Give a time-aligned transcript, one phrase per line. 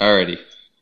[0.00, 0.38] Alrighty.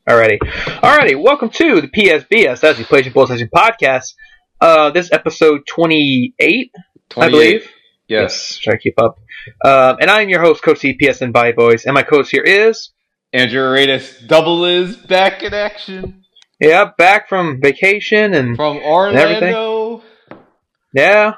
[0.09, 0.39] Alrighty.
[0.39, 1.23] Alrighty.
[1.23, 4.15] Welcome to the PSBS, that's the PlayStation Bull Session Podcast.
[4.61, 6.73] Uh, this is episode 28,
[7.17, 7.69] I believe.
[8.07, 8.59] Yes.
[8.59, 9.19] Try to keep up.
[9.65, 11.85] Um, and I'm your host, Coach C, PSN Bye Boys.
[11.85, 12.91] And my coach here is,
[13.33, 16.25] Andrew Aradis double is back in action
[16.61, 19.55] yeah, back from vacation and, from everything.
[19.55, 20.03] Orlando.
[20.93, 21.35] yeah.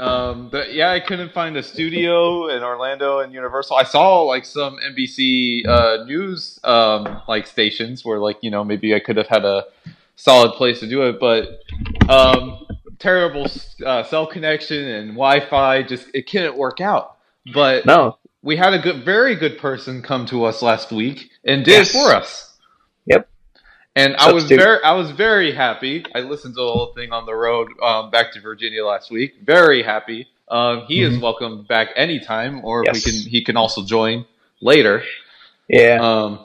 [0.00, 3.76] Um, but yeah, I couldn't find a studio in Orlando and Universal.
[3.76, 8.94] I saw like some NBC uh, news um, like stations where like you know maybe
[8.94, 9.64] I could have had a
[10.16, 11.60] solid place to do it, but
[12.08, 12.66] um,
[12.98, 13.46] terrible
[13.84, 17.16] uh, cell connection and Wi-Fi just it couldn't work out.
[17.54, 18.18] But No.
[18.42, 21.90] we had a good, very good person come to us last week and did Yes.
[21.90, 22.47] it for us.
[23.98, 26.04] And I was very, I was very happy.
[26.14, 29.34] I listened to the whole thing on the road um, back to Virginia last week.
[29.44, 30.28] Very happy.
[30.48, 31.20] Um, he is Mhm.
[31.20, 32.94] welcome back anytime, or Yes.
[32.94, 34.24] we can he can also join
[34.60, 35.02] later.
[35.68, 35.98] Yeah.
[36.00, 36.40] Um,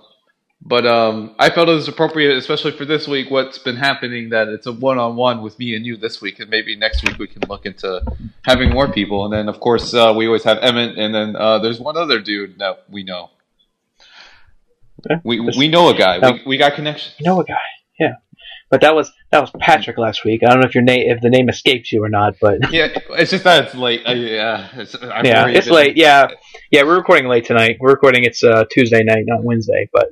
[0.66, 3.30] but um, I felt it was appropriate, especially for this week.
[3.30, 6.40] What's been happening that it's a one on one with me and you this week,
[6.40, 8.02] and maybe next week we can look into
[8.46, 9.26] having more people.
[9.26, 12.20] And then of course uh, we always have Emmett, and then uh, there's one other
[12.20, 13.30] dude that we know.
[15.10, 16.18] Yeah, We we know a guy.
[16.18, 16.32] No.
[16.34, 17.16] We, we got connections.
[17.20, 17.58] You know a guy.
[18.00, 18.14] Yeah.
[18.70, 20.42] But that was that was Patrick last week.
[20.44, 22.88] I don't know if your name if the name escapes you or not, but Yeah,
[23.12, 24.02] it's just that it's late.
[24.06, 25.96] Uh, yeah, it's, I've yeah, it's late.
[25.96, 26.28] Yeah,
[26.72, 27.78] yeah, we're recording late tonight.
[27.80, 30.08] We're recording it's uh, Tuesday night, not Wednesday, but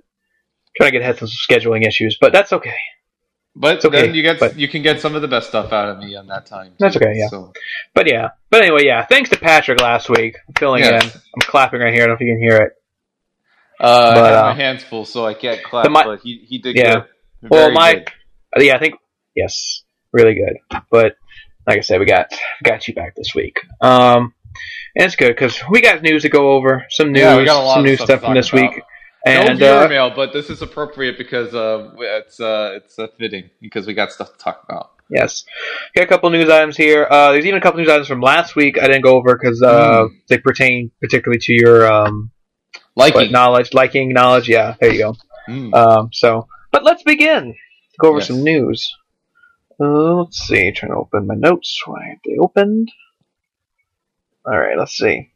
[0.77, 2.17] trying to get ahead of some scheduling issues.
[2.21, 2.77] But that's okay.
[3.55, 5.73] But It's okay, then you get but- you can get some of the best stuff
[5.73, 6.73] out of me on that time.
[6.79, 7.27] That's okay, yeah.
[7.27, 7.51] So
[7.93, 8.29] But yeah.
[8.49, 9.05] But anyway, yeah.
[9.05, 10.37] Thanks to Patrick last week.
[10.47, 10.93] I'm filling in.
[10.93, 12.03] I'm clapping right here.
[12.03, 12.73] I don't know if you can hear it.
[13.81, 15.85] Uh, But, I have uh, my hands full, so I can't clap.
[15.89, 16.93] mi- but he he did Yeah.
[17.41, 17.49] good.
[17.49, 18.09] Well, my- good.
[18.57, 18.95] Uh, yeah, I think
[19.35, 20.57] yes, really good.
[20.91, 21.15] But
[21.67, 22.27] like I said, we got
[22.63, 23.59] got you back this week.
[23.81, 24.33] Um,
[24.95, 26.85] and it's good because we got news to go over.
[26.89, 28.61] Some news, Yeah, we got a lot some new stuff stuff from this about.
[28.73, 28.81] week.
[29.25, 33.07] And no viewer uh, mail, but this is appropriate because uh, it's uh, it's uh,
[33.19, 34.91] fitting because we got stuff to talk about.
[35.11, 35.43] Yes.
[35.95, 37.05] Got a couple news items here.
[37.09, 39.61] Uh, there's even a couple news items from last week I didn't go over because
[39.61, 40.09] uh, Mm.
[40.27, 42.31] they pertain particularly to your um,
[42.95, 43.31] Liking.
[43.31, 44.49] knowledge, liking knowledge.
[44.49, 45.15] Yeah, there you go.
[45.47, 45.73] Mm.
[45.73, 47.55] Um, so, but let's begin.
[47.99, 48.27] Go over Yes.
[48.27, 48.93] some news.
[49.79, 50.71] Uh, let's see.
[50.71, 51.81] Trying to open my notes.
[51.85, 52.91] Why they opened?
[54.45, 54.77] All right.
[54.77, 55.31] Let's see.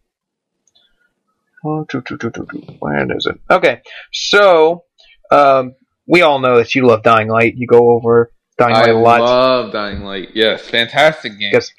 [1.63, 2.61] Oh, doo, doo, doo, doo, doo.
[2.79, 3.39] Where is it?
[3.49, 3.81] Okay.
[4.13, 4.83] So,
[5.31, 7.55] um, we all know that you love Dying Light.
[7.55, 9.21] You go over Dying Light I a lot.
[9.21, 10.29] I love Dying Light.
[10.35, 11.49] Yes, fantastic game.
[11.51, 11.71] Yes.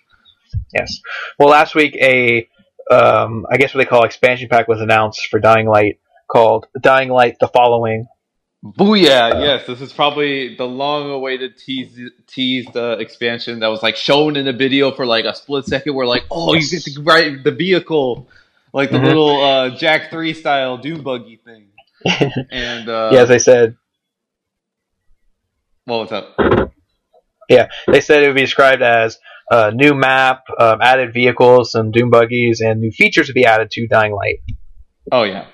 [0.75, 0.99] Yes.
[1.39, 2.49] Well, last week a,
[2.91, 7.09] um, I guess what they call expansion pack was announced for Dying Light called Dying
[7.09, 8.07] Light: The Following.
[8.65, 9.35] Booyah!
[9.37, 14.35] Uh, yes, this is probably the long-awaited tease, teased uh, expansion that was like shown
[14.37, 15.95] in a video for like a split second.
[15.95, 18.29] Where like, oh, you get to ride the vehicle,
[18.73, 19.05] like the Mhm.
[19.05, 21.69] little uh, Jak Three style Doom buggy thing.
[22.51, 23.77] And uh, yeah, as I said,
[25.87, 26.37] well, what's up?
[27.49, 29.19] Yeah, they said it would be described as
[29.51, 33.71] a new map, um, added vehicles, some Doom buggies, and new features to be added
[33.73, 34.41] to Dying Light.
[35.13, 35.47] Oh yeah,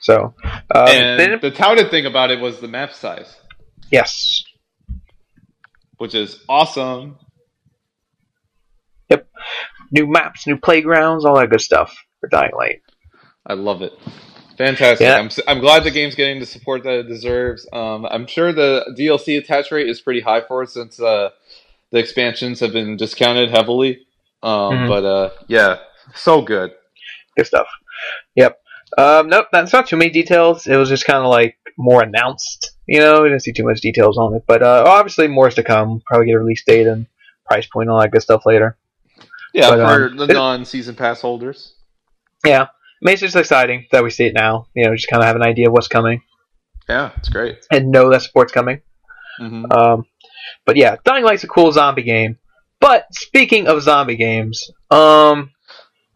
[0.00, 0.34] So,
[0.74, 3.36] um, and the touted thing about it was the map size,
[3.90, 4.44] yes,
[5.98, 7.18] which is awesome.
[9.10, 9.28] Yep.
[9.90, 12.80] New maps, new playgrounds, all that good stuff for Dying Light.
[13.46, 13.92] I love it.
[14.56, 15.04] Fantastic.
[15.04, 15.16] Yeah.
[15.16, 17.68] I'm, I'm glad the game's getting the support that it deserves.
[17.72, 21.30] Um, I'm sure the DLC attach rate is pretty high for it since uh,
[21.94, 24.00] the expansions have been discounted heavily.
[24.42, 24.88] Um, Mhm.
[24.88, 25.78] But uh, yeah,
[26.14, 26.72] so good.
[27.36, 27.68] Good stuff.
[28.34, 28.58] Yep.
[28.98, 30.66] Um, nope, that's not too many details.
[30.66, 32.72] It was just kind of like more announced.
[32.86, 35.54] You know, we didn't see too much details on it, but uh, obviously more is
[35.54, 36.02] to come.
[36.06, 37.06] Probably get a release date and
[37.46, 38.76] price and all that good stuff later.
[39.54, 41.74] Yeah, But, for um, the non-season pass holders.
[42.44, 42.66] Yeah,
[43.02, 44.66] it's just exciting that we see it now.
[44.74, 46.20] You know, just kind of have an idea of what's coming
[46.88, 47.64] Yeah, it's great.
[47.70, 48.82] and know that support's coming.
[49.38, 50.04] hmm Um,
[50.64, 52.38] but yeah, Dying Light's a cool zombie game.
[52.80, 55.52] But speaking of zombie games, um,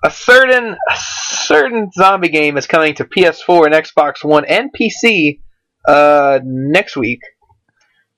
[0.04, 5.40] a certain a certain zombie game is coming to PS4 and Xbox One and PC
[5.86, 7.20] uh, next week.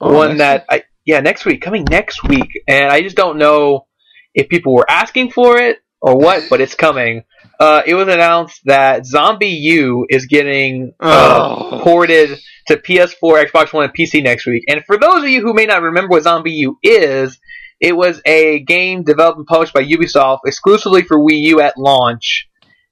[0.01, 3.87] Oh, One that I yeah next week coming next week, and I just don't know
[4.35, 7.25] if people were asking for it or what, but it's coming.
[7.61, 11.81] Uh, it was announced that ZombiU is getting uh, Oh.
[11.85, 14.65] ported to PS4, Xbox One, and PC next week.
[14.69, 17.39] And for those of you who may not remember what ZombiU is,
[17.79, 22.47] it was a game developed and published by Ubisoft exclusively for Wii U at launch.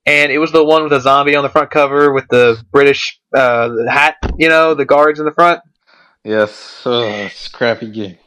[0.05, 3.19] And it was the one with a zombie on the front cover with the British
[3.35, 5.61] uh, hat, you know, the guards in the front.
[6.25, 8.19] Yes, it's a crappy game.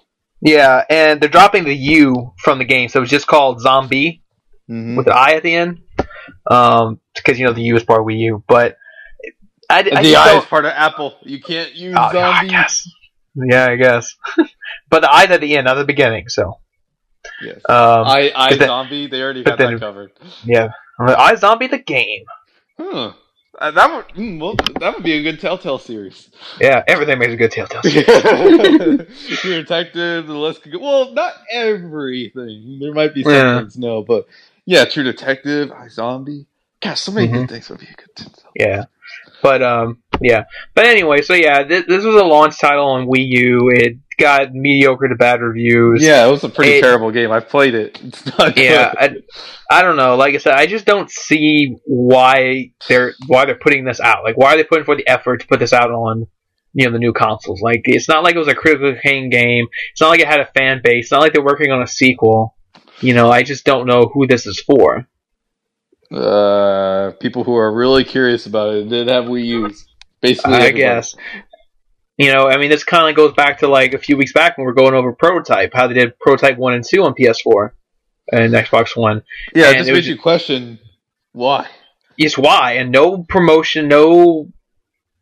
[0.41, 4.21] Yeah, and they're dropping the U from the game, so it's just called Zombi
[4.69, 4.95] Mhm.
[4.97, 5.79] with an I at the end.
[6.49, 8.77] Um, because you know the U is part of Wii U, but
[9.69, 11.15] I, I the just is part of Apple.
[11.23, 12.89] You can't use Oh, yeah, I guess.
[13.35, 14.15] Yeah, I guess.
[14.89, 16.27] but the eyes at the end, not the beginning.
[16.27, 16.59] So,
[17.41, 17.57] Yes.
[17.69, 19.07] um, I, I then- zombie.
[19.07, 20.11] They already got then- that covered.
[20.43, 20.69] yeah,
[20.99, 22.25] I zombie the game.
[22.77, 23.13] Huh.
[23.59, 26.29] Uh, that would mm, well, that would be a good Telltale series.
[26.59, 27.83] Yeah, everything makes a good Telltale.
[27.83, 28.07] series.
[29.43, 30.25] You're detective.
[30.25, 30.79] The list could go.
[30.79, 32.79] Well, not everything.
[32.81, 33.59] There might be some Yeah.
[33.59, 33.77] things.
[33.77, 34.25] No, but
[34.65, 36.45] yeah, True Detective, I Zombie.
[36.81, 37.33] Gosh, so many Mhm.
[37.33, 38.15] good things would be a good.
[38.15, 38.51] Telltale.
[38.55, 38.83] Yeah,
[39.43, 40.45] but um, yeah.
[40.73, 43.69] But anyway, so yeah, this, this was a launch title on Wii U.
[43.73, 46.01] It got mediocre to bad reviews.
[46.03, 47.31] Yeah, it was a pretty It- terrible game.
[47.31, 47.99] I played it.
[48.03, 48.93] It's not yeah.
[48.97, 49.15] I,
[49.69, 50.15] I don't know.
[50.15, 54.23] Like I said, I just don't see why they're why they're putting this out.
[54.23, 56.25] Like, why are they putting forth the effort to put this out on
[56.73, 57.61] you know the new consoles?
[57.61, 59.67] Like, it's not like it was a critically acclaimed game.
[59.91, 61.05] It's not like it had a fan base.
[61.05, 62.55] It's not like they're working on a sequel.
[63.01, 65.07] You know, I just don't know who this is for.
[66.11, 69.87] Uh, people who are really curious about it did have Wii U's.
[70.21, 70.77] Basically, I everybody.
[70.79, 71.15] guess.
[72.17, 74.57] You know, I mean, this kind of goes back to like a few weeks back
[74.57, 77.71] when we are going over Prototype, how they did Prototype 1 and 2 on PS4
[78.31, 79.23] and Xbox One.
[79.55, 80.79] Yeah, And it just makes you question
[81.31, 81.67] why.
[82.17, 82.73] Yes, why?
[82.73, 84.49] And no promotion, no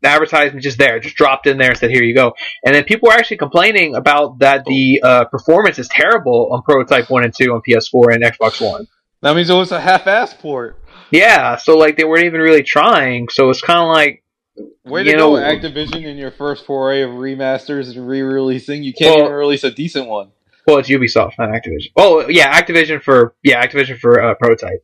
[0.04, 2.34] advertisement, just there, just dropped in there and said, here you go.
[2.66, 7.10] And then people were actually complaining about that the uh, performance is terrible on Prototype
[7.10, 8.88] 1 and 2 on PS4 and Xbox One.
[9.22, 10.78] That means it was a half-ass port.
[11.12, 14.24] Yeah, so like they weren't even really trying, so it's kind of like,
[14.84, 18.84] Way You to go, know- Activision, in your first foray of remasters and re-releasing.
[18.84, 20.31] You can't Well- even release a decent one.
[20.68, 21.92] well, it's Ubisoft, not Activision.
[21.96, 24.84] Oh, yeah, Activision for, yeah, Activision for uh, Prototype.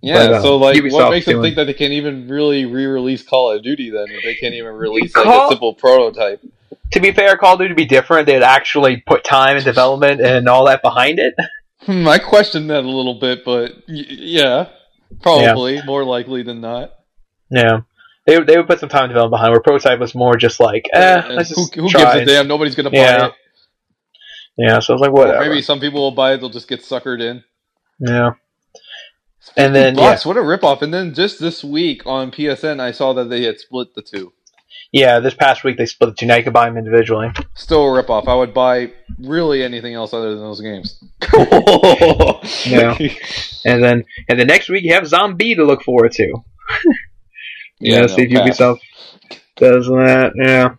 [0.00, 2.28] Yeah, But, uh, so like, Ubisoft's what makes them doing- think that they can even
[2.28, 4.04] really re-release Call of Duty then?
[4.08, 6.40] If they can't even release like Call- a simple prototype.
[6.92, 8.26] To be fair, Call of Duty would be different.
[8.26, 11.34] They'd actually put time and development and all that behind it.
[11.82, 14.66] Hmm, I question that a little bit, but y- yeah,
[15.22, 16.92] probably more likely than not.
[17.50, 17.80] Yeah.
[18.26, 20.60] They, they would put some time and development behind it, where Prototype was more just
[20.60, 22.46] like, eh, And let's who just who try gives a damn?
[22.48, 23.26] Nobody's gonna buy Yeah.
[23.26, 23.32] it.
[24.58, 26.80] Yeah, so I was like, Or maybe some people will buy it; they'll just get
[26.82, 27.42] suckered in.
[28.00, 28.30] Yeah.
[29.56, 30.82] And then, Bucks, what a ripoff!
[30.82, 34.32] And then just this week on PSN, I saw that they had split the two.
[34.92, 36.26] Yeah, this past week they split the two.
[36.26, 37.28] Now you can buy them individually.
[37.54, 38.26] Still a ripoff.
[38.26, 41.02] I would buy really anything else other than those games.
[42.66, 42.96] Yeah.
[43.64, 46.24] And then and the next week you have Zombi to look forward to.
[47.80, 48.30] Yeah, Yeah, no, see if.
[48.30, 48.80] Ubisoft
[49.56, 50.32] does that.
[50.36, 50.76] Yeah.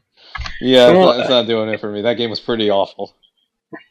[0.61, 2.01] Yeah, it's not, it's not doing it for me.
[2.01, 3.15] That game was pretty awful.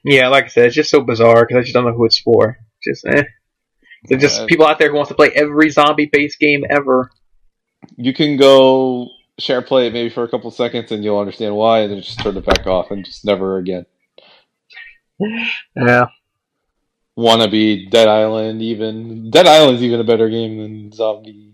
[0.05, 2.19] Yeah, like I said, it's just so bizarre because I just don't know who it's
[2.19, 2.57] for.
[2.83, 3.25] Just eh.
[4.05, 7.11] There's just Uh, people out there who wants to play every zombie-based game ever.
[7.97, 9.09] You can go
[9.39, 12.21] share play it maybe for a couple seconds, and you'll understand why, and then just
[12.21, 13.87] turn it back off, and just never again.
[15.77, 16.07] Yeah.
[17.17, 18.63] Wanna be Dead Island?
[18.63, 21.53] Even Dead Island's even a better game than Zombi.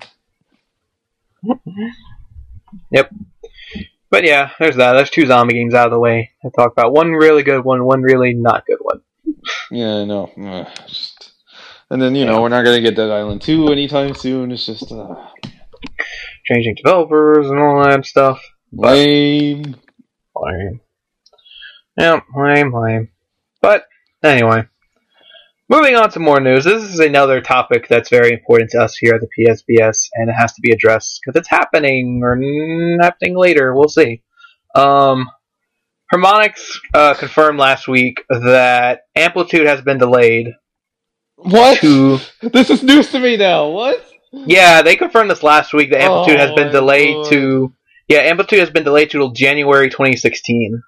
[2.91, 3.11] Yep.
[4.11, 4.93] But yeah, there's that.
[4.93, 6.93] There's two zombie games out of the way to talk about.
[6.93, 9.00] One really good one, one really not good one.
[9.70, 10.67] Yeah, I know.
[10.87, 11.13] just-
[11.90, 14.50] And then you know we're not gonna get Dead Island two anytime soon.
[14.52, 15.14] It's just uh,
[16.46, 18.40] Changing developers and all that stuff.
[18.72, 19.76] lame.
[20.36, 20.81] Lame.
[21.96, 23.08] Yeah, lame, lame.
[23.62, 23.86] But
[24.22, 24.64] anyway,
[25.70, 26.64] moving on to more news.
[26.64, 30.34] This is another topic that's very important to us here at the PSBS, and it
[30.34, 32.38] has to be addressed because it's happening or
[33.00, 33.75] happening later.
[33.75, 34.22] We'll see.
[34.75, 35.31] Um,
[36.12, 40.48] Harmonix uh, confirmed last week that Amplitude has been delayed
[41.36, 41.79] What?
[41.81, 42.19] to.
[42.43, 43.69] This is news to me now.
[43.69, 44.05] What?
[44.32, 47.31] Yeah, they confirmed this last week that Amplitude has Oh, been delayed Lord.
[47.32, 47.72] to.
[48.08, 50.82] Yeah, Amplitude has been delayed to January 2016.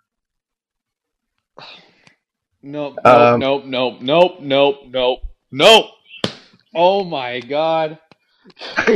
[2.62, 2.96] Nope.
[2.96, 3.06] Nope.
[3.06, 3.64] Um, nope.
[3.66, 4.00] Nope.
[4.00, 4.36] Nope.
[4.40, 4.76] Nope.
[4.90, 5.20] Nope.
[5.52, 5.86] Nope.
[6.74, 7.98] Oh my god.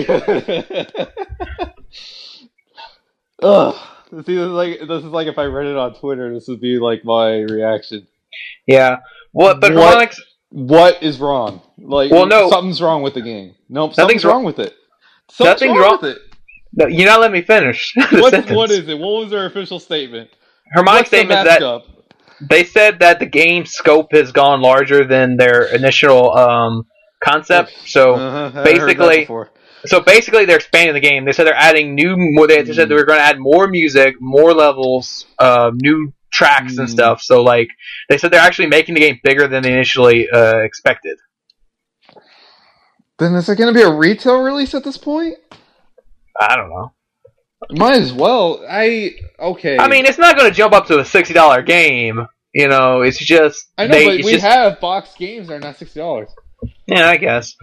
[3.43, 3.75] Ugh.
[4.11, 6.61] See, this is like this is like if I read it on Twitter, this would
[6.61, 8.07] be like my reaction.
[8.67, 8.99] Yeah.
[9.33, 9.61] What?
[9.61, 9.97] But What?
[9.97, 10.17] Harmonix.
[10.51, 11.63] What is wrong?
[11.79, 12.51] Like, Well, no.
[12.51, 13.55] something's wrong with the game.
[13.69, 14.75] Nope, something's wrong- wrong with it.
[15.31, 16.23] Something's Nothing's wrong wrong- with it.
[16.73, 17.95] No, you're not letting me finish.
[18.13, 18.99] What, what is it?
[18.99, 20.31] What was their official statement?
[20.75, 21.83] The statement that mashup?
[22.49, 26.85] they said that the game scope has gone larger than their initial um,
[27.23, 27.73] concept.
[27.87, 29.27] So, Uh-huh, I heard that basically-.
[29.87, 31.25] So basically, they're expanding the game.
[31.25, 32.15] They said they're adding new.
[32.17, 36.79] More, they said they were going to add more music, more levels, uh, new tracks
[36.79, 36.93] and Mm.
[36.93, 37.23] stuff.
[37.23, 37.69] So, like,
[38.09, 41.17] they said they're actually making the game bigger than they initially uh, expected.
[43.19, 45.37] Then is it going to be a retail release at this point?
[46.39, 46.93] I don't know.
[47.71, 48.65] Might as well.
[48.69, 49.77] I okay.
[49.79, 52.27] I mean, it's not going to jump up to a sixty dollar game.
[52.55, 55.61] You know, it's just I know, they- but we just- have box games that are
[55.61, 56.31] not sixty dollars.
[56.87, 57.55] yeah, I guess.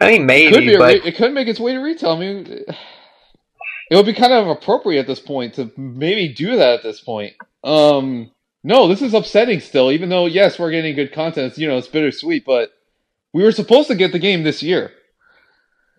[0.00, 2.10] I mean, Could be, maybe, but re- it could make its way to retail.
[2.12, 2.64] I mean,
[3.90, 7.00] it would be kind of appropriate at this point to maybe do that at this
[7.00, 7.34] point.
[7.64, 8.30] Um,
[8.62, 11.48] no, this is upsetting still, even though yes, we're getting good content.
[11.48, 12.70] It's, you know, it's bittersweet, but
[13.32, 14.92] we were supposed to get the game this year.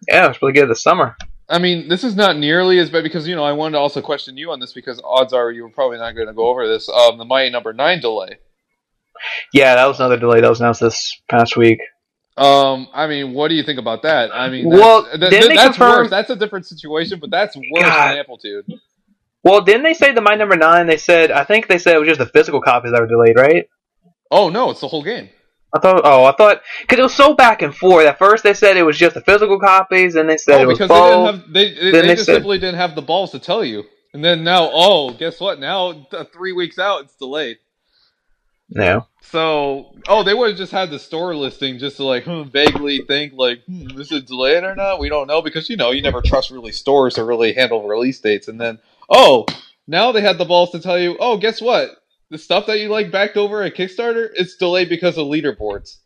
[0.08, 1.18] Yeah, it's really good this summer.
[1.50, 4.02] I mean, this is not nearly as bad because you know I wanted to also
[4.02, 6.68] question you on this because odds are you were probably not going to go over
[6.68, 6.88] this.
[6.88, 8.38] Um, the Mighty Number Nine delay.
[9.52, 11.80] Yeah, that was another delay that was announced this past week.
[12.40, 14.34] Um, I mean, what do you think about that?
[14.34, 16.10] I mean, Well, that's, th- th- that's confirm- worse.
[16.10, 18.10] That's a different situation, but that's worse God.
[18.12, 18.66] than Amplitude.
[19.44, 20.88] Well, didn't they say the Mighty Number Nine?
[20.88, 23.38] They said I think they said it was just the physical copies that were delayed,
[23.38, 23.70] right?
[24.32, 25.30] Oh no, it's the whole game.
[25.74, 26.02] I thought.
[26.04, 28.06] Oh, I thought because it was so back and forth.
[28.08, 30.68] At first, they said it was just the physical copies, and they said Oh, it
[30.68, 33.02] was because they didn't have they, they, Then they just said- simply didn't have the
[33.02, 33.84] balls to tell you.
[34.14, 35.60] And then now, oh, guess what?
[35.60, 37.58] Now th- three weeks out, it's delayed.
[38.70, 39.08] No.
[39.22, 43.00] So, oh, they would have just had the store listing just to like hmm, vaguely
[43.08, 45.00] think like, hmm, is it delayed or not?
[45.00, 48.20] We don't know because you know you never trust really stores to really handle release
[48.20, 48.48] dates.
[48.48, 49.46] And then, oh,
[49.88, 51.90] now they had the balls to tell you, oh, guess what?
[52.30, 55.98] The stuff that you like backed over at Kickstarter, it's delayed because of leaderboards.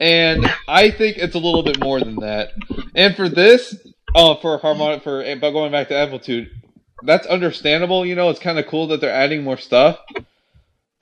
[0.00, 2.50] And I think it's a little bit more than that.
[2.94, 3.76] And for this,
[4.14, 6.50] oh, for Harmonix, for but going back to Amplitude,
[7.04, 8.06] that's understandable.
[8.06, 9.98] You know, it's kind of cool that they're adding more stuff.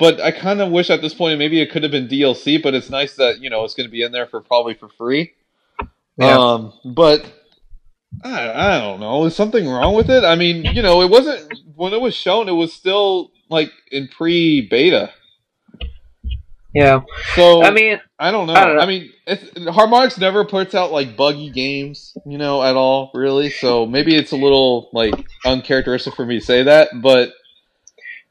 [0.00, 2.60] But I kind of wish at this point maybe it could have been DLC.
[2.60, 4.88] But it's nice that you know it's going to be in there for probably for
[4.88, 5.34] free.
[6.16, 6.36] Yeah.
[6.36, 7.24] Um, but
[8.24, 9.24] I, I don't know.
[9.26, 10.24] Is something wrong with it?
[10.24, 12.48] I mean, you know, it wasn't when it was shown.
[12.48, 15.12] It was still like in pre-beta.
[16.74, 17.00] Yeah.
[17.34, 18.54] So I mean, I don't know.
[18.54, 18.82] I don't know.
[18.82, 23.50] I mean, it's, Harmonix never puts out like buggy games, you know, at all, really.
[23.50, 27.32] So maybe it's a little like uncharacteristic for me to say that, but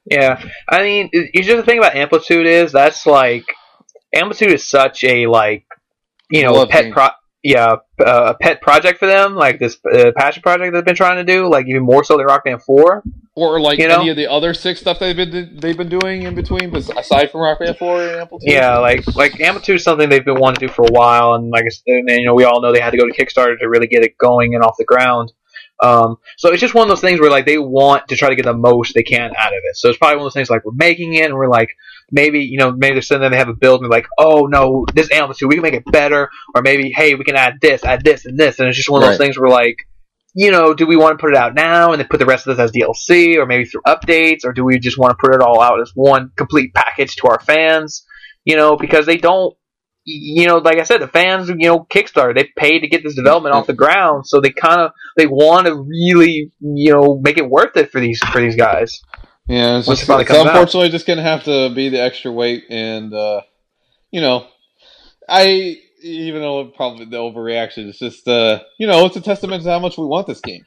[0.10, 0.44] yeah.
[0.70, 3.46] I mean, it's just the thing about Amplitude is that's like
[4.16, 5.66] Amplitude is such a like
[6.32, 7.08] you know Love pet pro.
[7.42, 11.26] Yeah, uh, a pet project for them, like this uh, passion project they've been trying
[11.26, 13.02] to do, like even more so than Rock Band Four.
[13.34, 14.02] or like You know?
[14.02, 17.32] any of the other six stuff they've been they've been doing in between, bes- aside
[17.32, 18.52] from Rock Band Four and Amplitude.
[18.52, 21.50] Yeah, like like Amplitude is something they've been wanting to do for a while, and
[21.50, 23.58] like I said, and, you know, we all know they had to go to Kickstarter
[23.58, 25.32] to really get it going and off the ground.
[25.82, 28.36] Um, so it's just one of those things where like they want to try to
[28.36, 29.76] get the most they can out of it.
[29.76, 31.70] So it's probably one of those things like we're making it, and we're like
[32.12, 34.48] maybe you know maybe they're sitting there they have a build and they're like oh
[34.50, 37.84] no this Amplitude we can make it better, or maybe hey we can add this,
[37.84, 39.26] add this, and this, and it's just one of those Right.
[39.26, 39.78] things where like.
[40.36, 42.46] You know, do we want to put it out now and then put the rest
[42.46, 45.34] of this as DLC, or maybe through updates, or do we just want to put
[45.34, 48.06] it all out as one complete package to our fans?
[48.46, 49.56] you know, because they don't,
[50.10, 53.16] you know, like I said, the fans, you know, Kickstarter, they paid to get this
[53.16, 57.38] development off the ground, so they kind of they want to really, you know, make
[57.38, 59.02] it worth it for these for these guys.
[59.48, 60.48] Yeah, it's, just, it's comes out.
[60.48, 63.42] unfortunately just gonna have to be the extra weight, and uh,
[64.12, 64.48] you know,
[65.28, 69.70] I even though probably the overreaction, it's just uh, you know, it's a testament to
[69.70, 70.66] how much we want this game.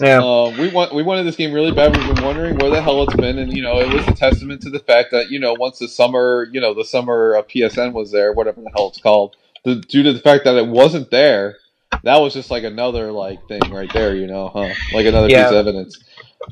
[0.00, 1.96] Yeah, Uh, we want we wanted this game really bad.
[1.96, 4.62] We've been wondering where the hell it's been, and you know, it was a testament
[4.62, 7.92] to the fact that you know, once the summer, you know, the summer uh, PSN
[7.92, 11.10] was there, whatever the hell it's called, the, due to the fact that it wasn't
[11.10, 11.56] there,
[12.04, 14.72] that was just like another like thing right there, you know, huh?
[14.92, 15.42] Like another Yeah.
[15.44, 15.98] piece of evidence.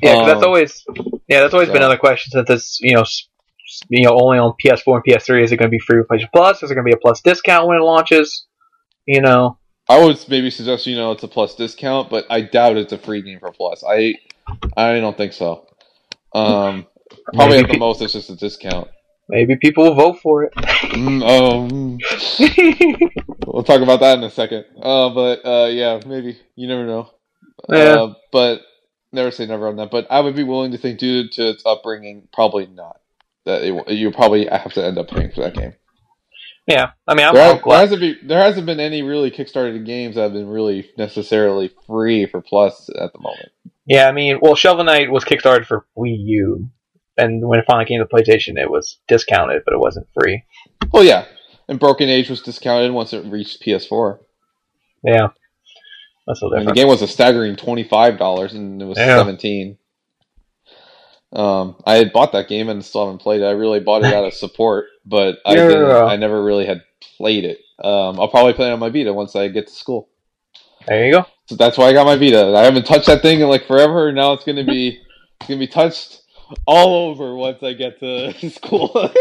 [0.01, 0.85] yeah, 'cause that's um, always
[1.29, 3.05] yeah, that's always been another question since it's you know.
[3.89, 6.29] You know, only on PS4 and PS3 is it going to be free with PlayStation
[6.33, 6.63] Plus?
[6.63, 8.45] Is it going to be a plus discount when it launches?
[9.05, 9.57] You know,
[9.89, 12.97] I would maybe suggest you know it's a plus discount, but I doubt it's a
[12.97, 13.83] free game for plus.
[13.87, 14.15] I
[14.75, 15.67] I don't think so.
[16.33, 16.87] Um,
[17.33, 18.89] probably Maybe at the most it's just a discount.
[19.29, 20.53] maybe people will vote for it.
[20.55, 23.25] Mm, mm.
[23.45, 24.65] we'll talk about that in a second.
[24.81, 27.11] Uh, but uh, yeah, maybe you never know.
[27.69, 27.77] Yeah.
[27.77, 28.61] Uh, but
[29.11, 29.91] never say never on that.
[29.91, 32.99] But I would be willing to think, due to its upbringing, probably not.
[33.45, 35.73] That it, you probably have to end up paying for that game.
[36.67, 39.85] Yeah, I mean, I'm, There, I'm there hasn't been there hasn't been any really kickstarted
[39.85, 43.49] games that have been really necessarily free for plus at the moment.
[43.85, 46.69] Yeah, I mean, well, Shovel Knight was kickstarted for Wii U,
[47.17, 50.43] and when it finally came to PlayStation, it was discounted, but it wasn't free.
[50.91, 51.25] Well, yeah,
[51.69, 54.19] and Broken Age was discounted once it reached PS4.
[55.05, 55.27] Yeah,
[56.27, 58.97] that's a I mean, the game was a staggering twenty five dollars, and it was
[58.97, 59.17] Yeah.
[59.17, 59.77] seventeen.
[61.31, 63.45] Um, I had bought that game and still haven't played it.
[63.45, 65.67] I really bought it out of support, but I Yeah.
[65.67, 66.83] didn't, I never really had
[67.17, 67.59] played it.
[67.83, 70.09] Um, I'll probably play it on my Vita once I get to school.
[70.87, 71.25] There you go.
[71.47, 72.53] So that's why I got my Vita.
[72.55, 74.11] I haven't touched that thing in like forever.
[74.11, 74.99] Now it's gonna be
[75.39, 76.21] it's gonna be touched
[76.65, 78.89] all over once I get to school.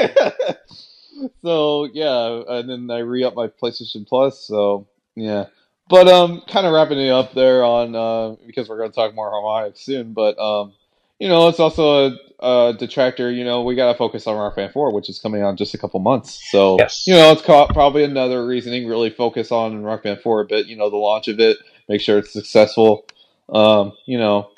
[1.42, 4.40] so yeah, and then I re up my PlayStation Plus.
[4.40, 5.46] So yeah,
[5.88, 9.30] but um, kind of wrapping it up there on uh because we're gonna talk more
[9.30, 10.12] Harmonix soon.
[10.12, 10.72] But um,
[11.18, 12.08] you know, it's also
[12.40, 13.30] a, a detractor.
[13.30, 15.74] You know, we gotta focus on our Band Four, which is coming out in just
[15.74, 16.50] a couple months.
[16.50, 17.06] So Yes.
[17.06, 18.86] you know, it's probably another reasoning.
[18.86, 20.66] Really focus on Rock Band Four a bit.
[20.66, 21.56] You know, the launch of it,
[21.88, 23.06] make sure it's successful.
[23.48, 24.50] Um, you know,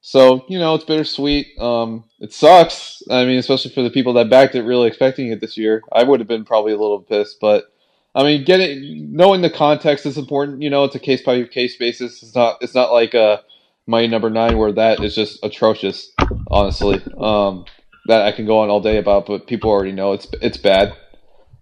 [0.00, 1.58] So you know, it's bittersweet.
[1.58, 3.02] Um, it sucks.
[3.10, 5.82] I mean, especially for the people that backed it, really expecting it this year.
[5.92, 7.72] I would have been probably a little pissed, but
[8.14, 10.60] I mean, getting knowing the context is important.
[10.60, 12.22] You know, it's a case by case basis.
[12.22, 12.58] It's not.
[12.60, 13.42] It's not like a
[13.86, 16.10] Mighty Number Nine where that is just atrocious.
[16.48, 17.64] Honestly, um,
[18.06, 20.94] that I can go on all day about, but people already know it's it's bad.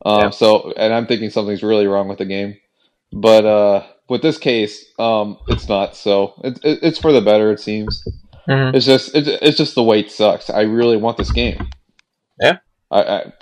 [0.04, 0.30] Um, Yeah.
[0.30, 2.56] So, and I'm thinking something's really wrong with the game.
[3.12, 5.96] But uh, with this case, um, it's not.
[5.96, 8.02] So it, it, it's for the better, it seems.
[8.48, 8.74] Mhm.
[8.74, 10.50] It's just it's, it's just the wait sucks.
[10.50, 11.68] I really want this game.
[12.40, 12.58] Yeah.
[12.90, 13.32] I, I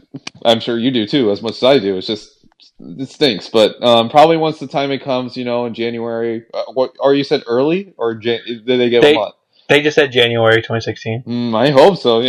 [0.45, 1.97] I'm sure you do too, as much as I do.
[1.97, 2.38] It's just
[2.81, 6.45] it stinks, but um, probably once the time it comes, you know, in January.
[6.53, 9.35] Uh, what or you said early or Jan- did they get They- a month?
[9.69, 11.25] They just said January 2016.
[11.27, 12.23] Mm, I hope so.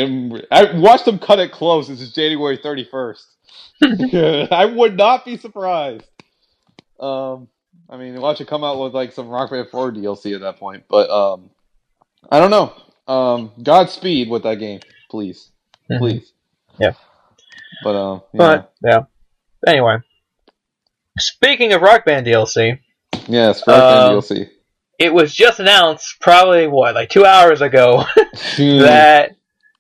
[0.52, 1.88] I watched them cut it close.
[1.88, 3.24] This is January 31st.
[4.52, 6.04] I would not be surprised.
[7.00, 7.48] Um,
[7.90, 10.58] I mean, watch it come out with like some Rock Band 4 DLC at that
[10.60, 10.84] point.
[10.90, 11.50] But um,
[12.30, 12.74] I don't know.
[13.08, 15.50] Um, Godspeed with that game, please,
[15.90, 15.98] Mhm.
[16.00, 16.34] please.
[16.78, 16.92] Yeah.
[17.86, 19.00] But um, yeah, But yeah.
[19.66, 19.98] Anyway,
[21.20, 22.80] speaking of Rock Band DLC,
[23.28, 24.50] yes, Rock Band Um, DLC.
[25.00, 28.04] it was just announced probably what like two hours ago
[28.58, 29.32] that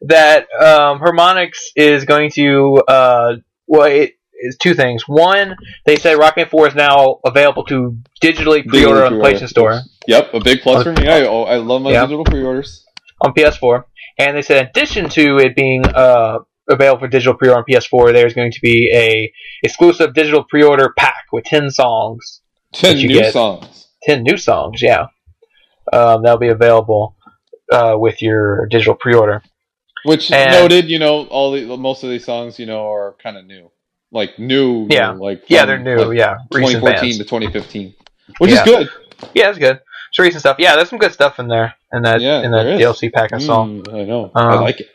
[0.01, 3.35] that um, Harmonix is going to uh,
[3.67, 5.03] well it is two things.
[5.07, 9.23] One, they said Rock Band 4 is now available to digitally pre-order on the.
[9.25, 11.07] PlayStation Store Yep, a big plus for me.
[11.09, 12.01] I oh, I love my Yeah.
[12.05, 12.85] digital pre-orders.
[13.21, 13.83] on PS4,
[14.17, 16.39] and they said in addition to it being uh,
[16.69, 19.31] available for digital pre-order on PS4, there's going to be a
[19.63, 22.41] exclusive digital pre-order pack with ten songs,
[22.73, 23.33] Ten new get.
[23.33, 23.87] songs.
[24.03, 24.81] ten new songs.
[24.81, 25.07] Yeah,
[25.93, 27.15] um, that'll be available
[27.71, 29.41] uh, with your digital pre-order.
[30.05, 33.35] Which And- noted, you know, all the most of these songs, you know, are kind
[33.37, 33.69] of new,
[34.11, 35.11] like new, new, Yeah.
[35.11, 35.97] like Yeah, they're new.
[35.97, 37.17] like, yeah, 2014 bands.
[37.17, 37.93] to 2015,
[38.37, 38.57] which Yeah.
[38.59, 38.89] is good.
[39.33, 39.79] Yeah, it's good.
[40.09, 40.55] It's recent stuff.
[40.57, 42.65] Yeah, there's some good stuff in there in that Yeah, in that.
[42.79, 43.65] DLC pack I saw.
[43.65, 44.87] Mm, I know, I Um, like it.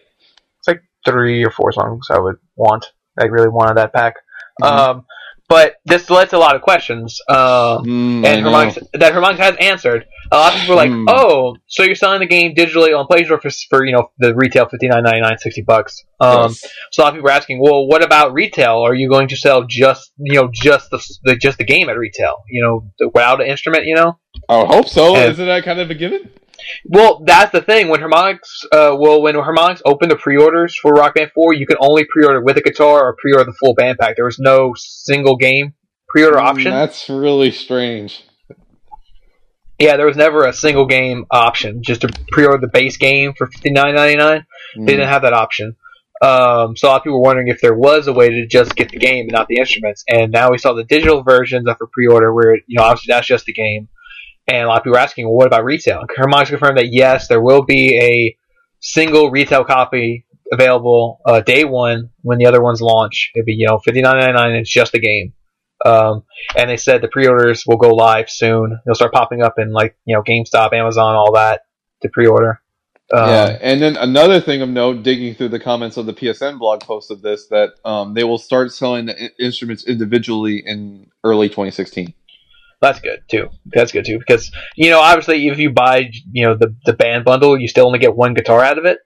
[1.04, 2.86] Three or four songs I would want.
[3.18, 4.14] I really wanted that pack.
[4.62, 4.66] Mhm.
[4.66, 5.06] Um,
[5.48, 7.20] but this led to a lot of questions.
[7.28, 8.70] Um, Mm, and know.
[8.94, 10.06] That Harmonix has answered.
[10.32, 11.04] A lot of people were like, Hmm.
[11.08, 14.66] "Oh, so you're selling the game digitally on PlayStation for, for you know the retail
[14.66, 16.64] fifty nine ninety nine sixty bucks." Um, Yes.
[16.92, 18.78] So a lot of people are asking, "Well, what about retail?
[18.86, 21.98] Are you going to sell just you know just the, the just the game at
[21.98, 22.36] retail?
[22.48, 23.84] You know, the- without an instrument?
[23.84, 25.14] You know?" I hope so.
[25.14, 26.30] and- Isn't that kind of a given?
[26.86, 27.88] Well, that's the thing.
[27.88, 28.38] When Harmonix,
[28.72, 32.42] uh, well, when Harmonix opened the pre-orders for Rock Band Four, you could only pre-order
[32.42, 34.16] with a guitar or pre-order the full band pack.
[34.16, 35.74] There was no single game
[36.08, 36.70] pre-order Mm, option.
[36.70, 38.24] That's really strange.
[39.78, 41.82] Yeah, there was never a single game option.
[41.82, 44.46] Just to pre-order the base game for fifty nine ninety nine.
[44.76, 44.86] Mm.
[44.86, 45.76] They didn't have that option.
[46.22, 48.76] Um, so a lot of people were wondering if there was a way to just
[48.76, 50.04] get the game and not the instruments.
[50.08, 53.26] And now we saw the digital versions of for pre-order, where you know obviously that's
[53.26, 53.88] just the game.
[54.46, 56.00] And a lot of people were asking, well, what about retail?
[56.00, 58.36] And Harmonix confirmed that yes, there will be a
[58.80, 63.32] single retail copy available uh, day one when the other ones launch.
[63.34, 64.52] It'd be you know fifty nine ninety nine.
[64.52, 65.32] It's just a game.
[65.84, 66.24] Um,
[66.56, 68.78] and they said the pre-orders will go live soon.
[68.84, 71.62] They'll start popping up in like you know GameStop, Amazon, all that
[72.02, 72.60] to pre-order.
[73.12, 76.58] Um, yeah, and then another thing of note, digging through the comments of the PSN
[76.58, 81.48] blog post of this, that um, they will start selling the instruments individually in early
[81.48, 82.14] 2016.
[82.84, 83.48] That's good too.
[83.66, 87.24] That's good too because you know obviously if you buy you know the the band
[87.24, 88.98] bundle, you still only get one guitar out of it.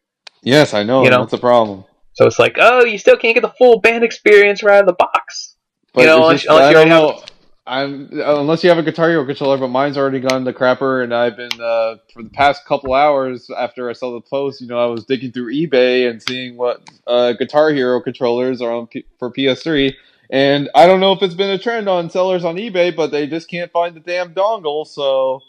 [0.43, 1.05] Yes, I know.
[1.05, 1.21] You know?
[1.21, 1.85] that's a problem.
[2.15, 4.87] So it's like oh, you still can't get the full band experience right out of
[4.87, 5.55] the box.
[5.95, 7.23] But You know, unless- just- unless you already know.
[7.69, 11.13] I'm unless you have a Guitar Hero controller, but mine's already gone to crapper, and
[11.15, 14.63] I've been uh, for the past couple hours after I saw the post.
[14.63, 18.73] You know, I was digging through eBay and seeing what uh, Guitar Hero controllers are
[18.73, 19.93] on P- for PS3,
[20.31, 23.27] and I don't know if it's been a trend on sellers on eBay, but they
[23.27, 24.87] just can't find the damn dongle.
[24.87, 25.43] So,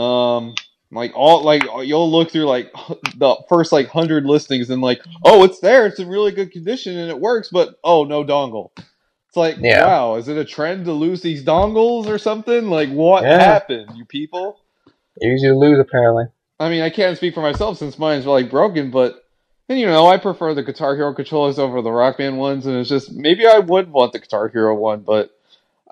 [0.00, 0.54] um,
[0.92, 2.72] like all like you'll look through like
[3.16, 6.96] the first like hundred listings and like, oh, it's there, it's in really good condition
[6.96, 8.70] and it works, but oh, no dongle.
[8.76, 9.86] It's like, Yeah.
[9.86, 12.68] wow, is it a trend to lose these dongles or something?
[12.68, 13.38] Like, what Yeah.
[13.38, 14.58] happened, you people?
[15.22, 16.24] Easy to lose apparently.
[16.58, 19.24] I mean, I can't speak for myself since mine's like broken, but
[19.70, 22.76] and you know, I prefer the Guitar Hero controllers over the Rock Band ones, and
[22.76, 25.30] it's just maybe I would want the Guitar Hero one, but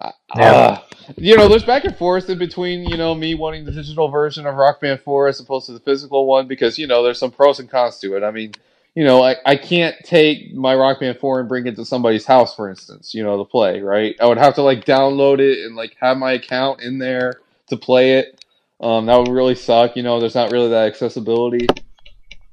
[0.01, 0.53] uh, Yeah.
[0.53, 0.81] uh,
[1.17, 4.47] you know, there's back and forth in between you know me wanting the digital version
[4.47, 7.31] of Rock Band Four as opposed to the physical one because you know there's some
[7.31, 8.25] pros and cons to it.
[8.25, 8.53] I mean,
[8.97, 12.27] you know, I, I can't take my Rock Band 4 and bring it to somebody's
[12.27, 14.17] house, for instance, you know, to play, right?
[14.21, 17.35] I would have to like download it and like have my account in there
[17.69, 18.45] to play it.
[18.81, 19.95] Um, that would really suck.
[19.95, 21.69] You know, there's not really that accessibility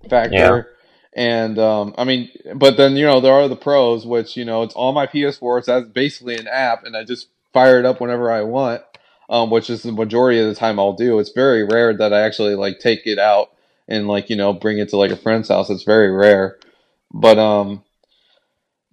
[0.07, 0.35] factor.
[0.35, 0.74] Yeah.
[1.15, 4.63] And um, I mean, but then you know there are the pros, which you know
[4.63, 5.59] it's on my PS4.
[5.59, 8.81] It's that's basically an app, and I just fire it up whenever I want,
[9.29, 11.19] um, which is the majority of the time I'll do.
[11.19, 13.51] It's very rare that I actually like take it out
[13.87, 15.69] and like you know bring it to like a friend's house.
[15.69, 16.59] It's very rare,
[17.13, 17.85] but um,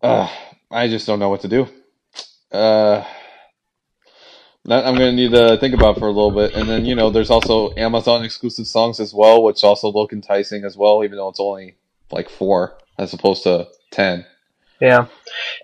[0.01, 0.29] uh,
[0.71, 1.67] I just don't know what to do.
[2.53, 3.05] Uh,
[4.71, 7.31] I'm gonna need to think about for a little bit, and then you know there's
[7.31, 11.41] also Amazon exclusive songs as well, which also look enticing as well, even though it's
[11.41, 11.75] only
[12.13, 14.25] like four as opposed to ten.
[14.81, 15.07] Yeah,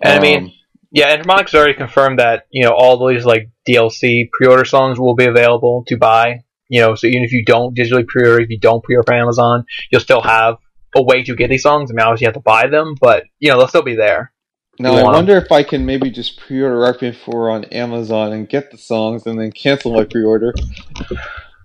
[0.01, 0.51] and I mean, Um,
[0.91, 5.15] yeah, and Harmonix already confirmed that you know all these like DLC pre-order songs will
[5.15, 6.43] be available to buy.
[6.67, 9.65] You know, so even if you don't digitally pre-order, if you don't pre-order from Amazon,
[9.91, 10.57] you'll still have
[10.95, 11.91] a way to get these songs.
[11.91, 14.31] I mean, obviously you have to buy them, but you know they'll still be there.
[14.79, 18.71] now I wonder if I can maybe just pre-order Band 4 on Amazon and get
[18.71, 20.53] the songs, and then cancel my pre-order.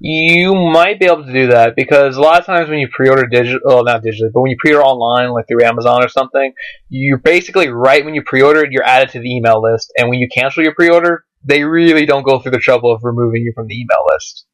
[0.06, 3.26] You might be able to do that because a lot of times when you pre-order
[3.26, 6.52] digital, well, not digitally, but when you pre-order online, like through Amazon or something,
[6.90, 10.28] you're basically right when you pre-order you're added to the email list, and when you
[10.28, 13.74] cancel your pre-order, they really don't go through the trouble of removing you from the
[13.74, 14.44] email list.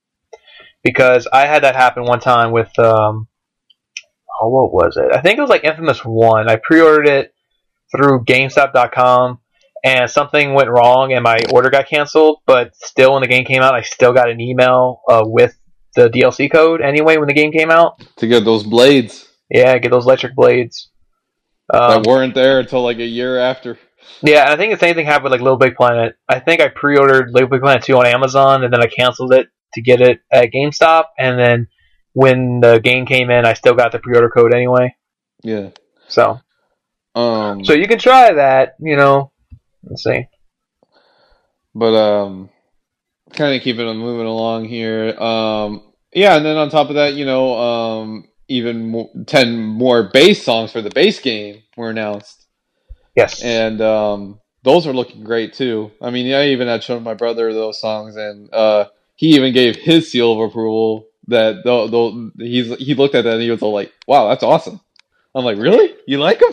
[0.85, 3.27] Because I had that happen one time with, um,
[4.41, 5.13] oh, what was it?
[5.13, 6.49] I think it was like Infamous One.
[6.49, 7.35] I pre-ordered it
[7.91, 9.40] through GameStop.com,
[9.85, 12.39] and something went wrong and my order got canceled.
[12.47, 15.57] But still, when the game came out, I still got an email uh, with
[15.97, 18.01] the DLC code anyway when the game came out.
[18.17, 20.91] to get those blades Yeah, get those electric blades.
[21.73, 23.79] Um, that weren't there until like a year after.
[24.23, 26.17] yeah, and I think the same thing happened with like Little Big Planet.
[26.29, 29.49] I think I pre-ordered Little Big Planet 2 on Amazon and then I canceled it
[29.75, 31.05] to get it at GameStop.
[31.19, 31.69] And then
[32.13, 34.95] when the game came in, I still got the pre-order code anyway.
[35.45, 35.71] Yeah.
[36.09, 36.41] So,
[37.15, 37.65] Um.
[37.65, 38.75] so you can try that.
[38.81, 39.30] You know,
[39.85, 40.27] let's see.
[41.75, 42.51] but um
[43.33, 45.19] kind of keeping it moving along here.
[45.19, 50.11] Um yeah and then on top of that you know um even more, 10 more
[50.13, 52.47] bass songs for the bass game were announced.
[53.15, 53.43] Yes.
[53.43, 55.91] and um those are looking great too.
[56.03, 59.77] I mean i even had shown my brother those songs and uh he even gave
[59.77, 63.63] his seal of approval that though though he's he looked at that and he was
[63.63, 64.81] all like wow that's awesome.
[65.35, 65.95] I'm like really?
[66.09, 66.53] You like him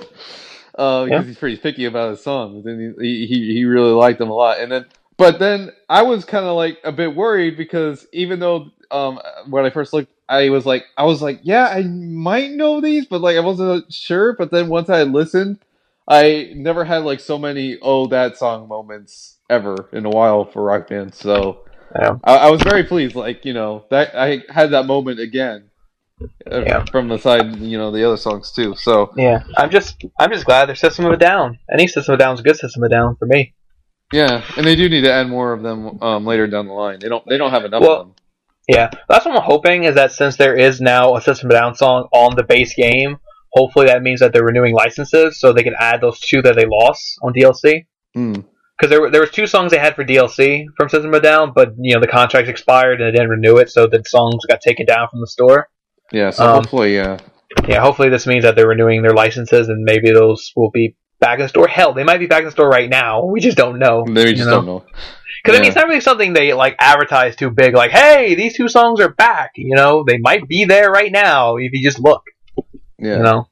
[0.77, 1.27] uh, because Yeah.
[1.27, 2.65] he's pretty picky about his songs.
[2.65, 4.59] And he, he he really liked them a lot.
[4.59, 4.85] And then,
[5.17, 9.65] but then I was kind of like a bit worried because even though um when
[9.65, 13.21] I first looked, I was like I was like yeah I might know these, but
[13.21, 14.33] like I wasn't sure.
[14.33, 15.59] But then once I listened,
[16.07, 20.63] I never had like so many oh that song moments ever in a while for
[20.63, 21.13] rock band.
[21.15, 21.63] So
[21.95, 22.17] Yeah.
[22.23, 23.15] I, I was very pleased.
[23.15, 25.69] Like you know that I had that moment again.
[26.21, 26.85] Uh, Yeah.
[26.91, 28.75] From the side, you know, the other songs too.
[28.77, 31.59] So Yeah, I'm just I'm just glad their system of a down.
[31.71, 33.53] Any system of a down is a good system of a down for me.
[34.13, 36.99] Yeah, and they do need to add more of them um, later down the line.
[36.99, 37.25] They don't.
[37.27, 38.15] They don't have enough Well, of them.
[38.69, 41.59] Yeah, that's what I'm hoping is that since there is now a system of a
[41.59, 43.17] down song on the base game,
[43.53, 46.65] hopefully that means that they're renewing licenses so they can add those two that they
[46.65, 47.85] lost on DLC.
[48.15, 48.45] Mm.
[48.77, 51.21] Because there were there was two songs they had for DLC from System of a
[51.21, 54.45] Down, but you know the contracts expired and they didn't renew it, so the songs
[54.45, 55.69] got taken down from the store.
[56.11, 56.29] Yeah.
[56.31, 57.17] So Um, hopefully, yeah.
[57.67, 61.39] Yeah, hopefully this means that they're renewing their licenses and maybe those will be back
[61.39, 61.67] in the store.
[61.67, 63.25] Hell, they might be back in the store right now.
[63.25, 64.05] We just don't know.
[64.07, 64.55] They just know?
[64.57, 64.85] don't know.
[65.43, 67.73] Because I mean, it's not really something they like advertise too big.
[67.73, 69.51] Like, hey, these two songs are back.
[69.55, 72.23] You know, they might be there right now if you just look.
[72.99, 73.17] Yeah.
[73.17, 73.47] You know,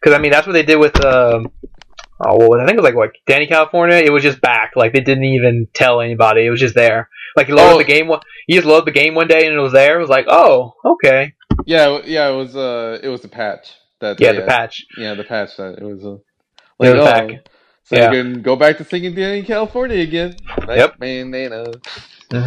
[0.00, 1.50] because I mean, that's what they did with um,
[2.20, 3.96] oh, what was I think it was like what Dani California.
[3.96, 4.72] It was just back.
[4.76, 6.44] Like they didn't even tell anybody.
[6.46, 7.08] It was just there.
[7.36, 7.78] Like you loaded Oh.
[7.78, 8.08] the game.
[8.08, 9.96] one You just loaded the game one day and it was there.
[9.96, 11.32] It was like, oh, okay,
[11.66, 11.96] Yeah.
[11.96, 12.28] it- Yeah.
[12.30, 12.56] It was.
[12.56, 12.98] Uh.
[13.02, 13.72] It was the patch.
[14.00, 14.20] That.
[14.20, 14.48] yeah, they the had.
[14.48, 14.84] patch.
[14.96, 15.56] Yeah, the patch.
[15.56, 16.04] That it was.
[16.04, 16.16] Uh,
[16.78, 17.46] like the oh, pack.
[17.84, 18.10] so Yeah.
[18.12, 20.36] you can go back to singing Dani in California again.
[20.66, 20.98] Like, Yep.
[20.98, 21.66] Bandana.
[22.32, 22.38] hmm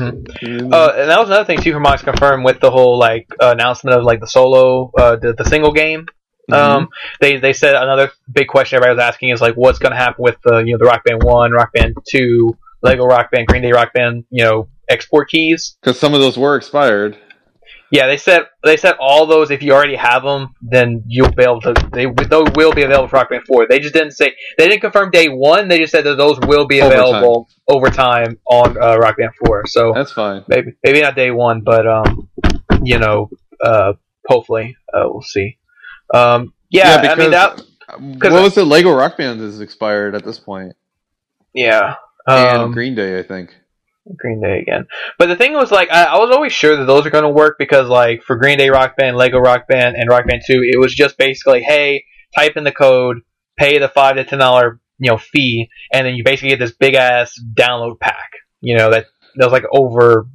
[0.73, 1.71] Uh, and that was another thing too.
[1.73, 5.45] Harmonix confirmed with the whole like uh, announcement of like the solo, uh, the, the
[5.45, 6.07] single game.
[6.51, 6.53] Mm-hmm.
[6.53, 6.89] Um,
[7.21, 10.21] they they said another big question everybody was asking is like, what's going to happen
[10.23, 13.61] with the you know the Rock Band One, Rock Band Two, Lego Rock Band, Green
[13.61, 15.77] Day Rock Band, you know, export keys.
[15.81, 17.17] Because some of those were expired.
[17.95, 19.51] Yeah, they said they said all those.
[19.51, 21.73] If you already have them, then you'll be able to.
[21.93, 23.67] They, they will be available for Rock Band Four.
[23.69, 25.69] They just didn't say they didn't confirm day one.
[25.69, 27.03] They just said that those will be Over time.
[27.05, 29.65] available over time on uh, Rock Band Four.
[29.67, 30.43] So That's fine.
[30.49, 32.27] maybe maybe not day one, but um,
[32.83, 33.29] you know,
[33.63, 33.93] uh,
[34.27, 35.57] hopefully uh, we'll see.
[36.13, 37.61] Um, yeah, I mean that.
[37.97, 38.63] what was it?
[38.63, 40.73] Lego Rock Band is expired at this point,
[41.53, 41.95] Yeah,
[42.27, 43.55] and um, Green Day, I think.
[44.17, 44.87] Green Day again.
[45.17, 47.29] But the thing was like I, I was always sure that those are going to
[47.29, 50.61] work because like for Green Day Rock Band, Lego Rock Band, and Rock Band Two,
[50.63, 52.03] it was just basically hey,
[52.35, 53.21] type in the code,
[53.57, 56.71] pay the five to ten dollar you know fee, and then you basically get this
[56.73, 58.29] big ass download pack.
[58.61, 60.27] You know that that was like over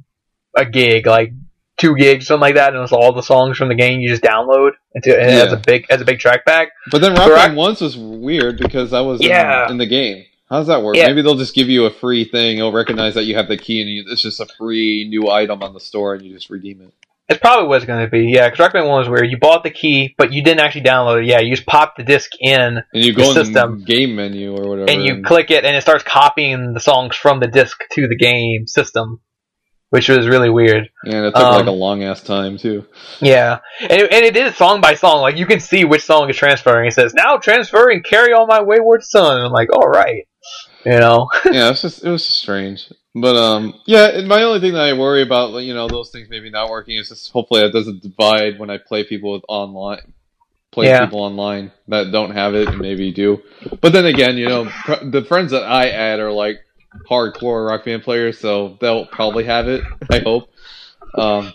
[0.55, 1.31] a gig, like
[1.77, 4.09] two gigs, something like that, and it was all the songs from the game you
[4.09, 6.69] just download into and it has a big as a big track pack.
[6.91, 7.47] But then Rock Correct.
[7.47, 9.69] Band Once was weird because that was in- Yeah.
[9.71, 10.25] in, the game.
[10.51, 10.97] How does that work?
[10.97, 11.07] Yeah.
[11.07, 12.57] Maybe they'll just give you a free thing.
[12.57, 15.63] It'll recognize that you have the key, and you, it's just a free new item
[15.63, 16.93] on the store, and you just redeem it.
[17.29, 18.25] It's probably what it's going to be.
[18.33, 19.31] Yeah, because Rock Band One was weird.
[19.31, 21.27] You bought the key, but you didn't actually download it.
[21.27, 22.59] Yeah, you just popped the disc in,
[22.93, 23.79] And you The go in system.
[23.79, 24.89] the game menu or whatever.
[24.91, 28.17] and you click it, and it starts copying the songs from the disc to the
[28.17, 29.21] game system,
[29.91, 30.89] which was really weird.
[31.05, 32.85] and it took like um, a long ass time too.
[33.21, 35.21] Yeah, and it, and it is song by song.
[35.21, 36.87] Like you can see which song is transferring.
[36.87, 40.23] It says now transferring "Carry On My Wayward Son." And I'm like, all right,
[40.85, 41.27] you know.
[41.51, 42.91] yeah, it's just it was just strange.
[43.13, 46.29] But um, yeah, and my only thing that I worry about, you know, those things
[46.29, 50.13] maybe not working is just hopefully it doesn't divide when I play people with online,
[50.71, 51.05] play Yeah.
[51.05, 53.41] people online that don't have it and maybe do.
[53.81, 56.61] But then again, you know, pr- the friends that I add are like
[57.09, 59.83] hardcore rock band players, so they'll probably have it.
[60.09, 60.49] I hope.
[61.13, 61.53] Um,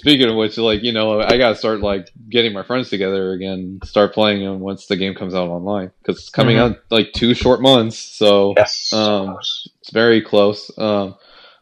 [0.00, 3.78] speaking of which, like you know, I gotta start like getting my friends together again,
[3.84, 6.60] start playing them once the game comes out online because it's coming Mhm.
[6.72, 7.96] out like two short months.
[7.98, 8.92] So Yes.
[8.92, 9.36] Um,
[9.80, 10.70] it's very close.
[10.78, 11.14] Um,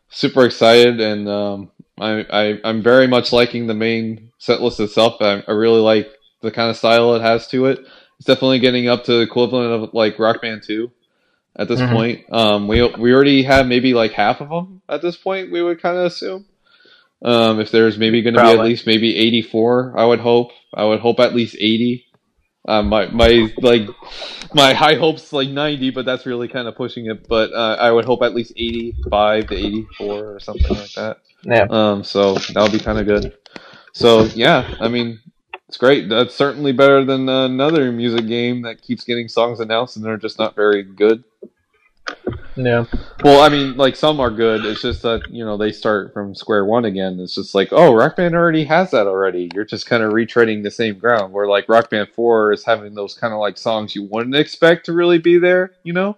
[0.08, 1.70] super excited, and um,
[2.00, 5.16] I, I I'm very much liking the main set list itself.
[5.20, 6.08] I, I really like
[6.40, 7.80] the kind of style it has to it.
[8.18, 10.90] It's definitely getting up to the equivalent of like Rock Band Two
[11.56, 11.90] at this Mhm.
[11.90, 12.24] point.
[12.32, 15.50] Um, we we already have maybe like half of them at this point.
[15.50, 16.44] We would kind of assume.
[17.22, 20.52] Um, if there's maybe going to be at least maybe 84, I would hope.
[20.72, 22.04] I would hope at least 80.
[22.68, 23.88] Um, my my like
[24.54, 27.26] my high hopes like 90, but that's really kind of pushing it.
[27.26, 31.18] But uh, I would hope at least 85 to 84 or something like that.
[31.42, 31.66] yeah.
[31.70, 33.36] Um, so that would be kind of good.
[33.92, 35.18] So yeah, I mean,
[35.66, 36.08] it's great.
[36.08, 40.38] That's certainly better than another music game that keeps getting songs announced and they're just
[40.38, 41.24] not very good.
[42.56, 42.86] Yeah.
[43.22, 44.64] Well, I mean, like some are good.
[44.64, 47.20] It's just that you know they start from square one again.
[47.20, 49.48] It's just like, oh, Rock Band already has that already.
[49.54, 51.32] You're just kind of retreading the same ground.
[51.32, 54.86] Where like Rock Band Four is having those kind of like songs you wouldn't expect
[54.86, 56.16] to really be there, you know.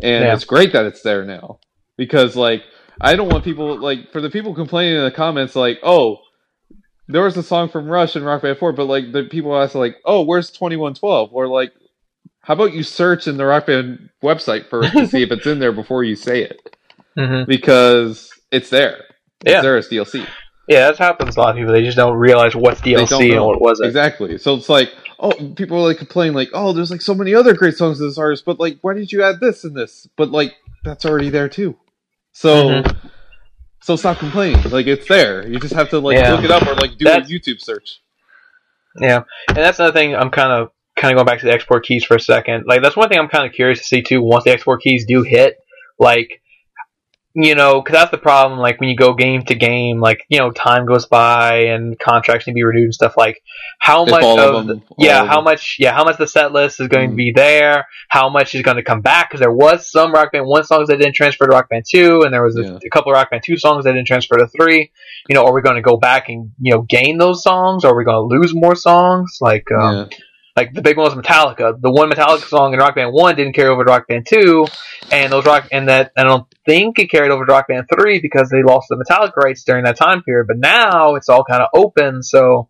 [0.00, 0.34] And Yeah.
[0.34, 1.58] it's great that it's there now
[1.96, 2.62] because like
[3.00, 6.20] I don't want people like for the people complaining in the comments like, oh,
[7.08, 9.74] there was a song from Rush in Rock Band Four, but like the people ask
[9.74, 11.30] like, oh, where's Twenty One Twelve?
[11.32, 11.72] Or like,
[12.42, 15.58] how about you search in the Rock Band website first to see if it's in
[15.58, 16.76] there before you say it
[17.16, 19.04] hmm because it's there.
[19.44, 19.60] It's Yeah.
[19.62, 20.26] there as DLC.
[20.68, 21.72] Yeah, that happens to a lot of people.
[21.72, 23.88] They just don't realize what's DLC and what wasn't.
[23.88, 24.38] Exactly.
[24.38, 27.54] So it's like, oh, people are like complaining, like, oh, there's like so many other
[27.54, 30.06] great songs of this artist, but like, why did you add this and this?
[30.16, 31.76] But like, that's already there too.
[32.32, 33.10] So, Mhm.
[33.82, 34.62] so stop complaining.
[34.70, 35.46] Like, it's there.
[35.46, 36.32] You just have to like Yeah.
[36.34, 38.00] look it up or like do a YouTube search.
[39.00, 40.14] Yeah, and that's another thing.
[40.14, 40.71] I'm kind of
[41.02, 42.64] kind of going back to the export keys for a second.
[42.66, 44.22] Like that's one thing I'm kind of curious to see too.
[44.22, 45.56] Once the export keys do hit,
[45.98, 46.38] like
[47.34, 48.60] you know, because that's the problem.
[48.60, 52.46] Like when you go game to game, like you know, time goes by and contracts
[52.46, 53.14] need to be renewed and stuff.
[53.16, 53.38] Like
[53.78, 56.52] how If much of, of the- them- yeah, how much yeah, how much the set
[56.52, 57.16] list is going to Mhm.
[57.16, 57.86] be there?
[58.10, 59.30] How much is going to come back?
[59.30, 62.20] Because there was some Rock Band one songs that didn't transfer to Rock Band two,
[62.22, 62.78] and there was a, Yeah.
[62.86, 64.90] a couple of Rock Band two songs that didn't transfer to three.
[65.30, 67.86] You know, are we going to go back and you know gain those songs?
[67.86, 69.38] Or are we going to lose more songs?
[69.40, 70.16] Like um, yeah.
[70.56, 71.80] Like the big one was Metallica.
[71.80, 74.66] The one Metallica song in Rock Band One didn't carry over to Rock Band Two,
[75.10, 78.20] and those rock and that I don't think it carried over to Rock Band Three
[78.20, 80.46] because they lost the Metallica rights during that time period.
[80.46, 82.68] But now it's all kind of open, so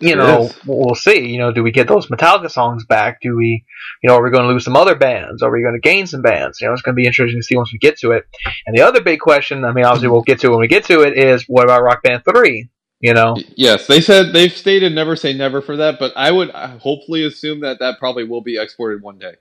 [0.00, 1.28] you know we'll see.
[1.28, 3.20] You know, do we get those Metallica songs back?
[3.20, 3.64] Do we,
[4.02, 5.42] you know, are we going to lose some other bands?
[5.42, 6.60] Are we going to gain some bands?
[6.60, 8.24] You know, it's going to be interesting to see once we get to it.
[8.66, 10.86] And the other big question, I mean, obviously we'll get to it when we get
[10.86, 12.68] to it, is what about Rock Band Three?
[13.00, 16.50] You know, Yes, they said they've stated never say never for that, but I would
[16.50, 19.34] hopefully assume that that probably will be exported one day.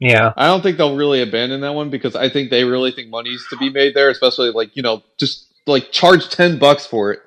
[0.00, 3.08] yeah, I don't think they'll really abandon that one because I think they really think
[3.08, 7.12] money's to be made there, especially like you know just like charge ten bucks for
[7.12, 7.20] it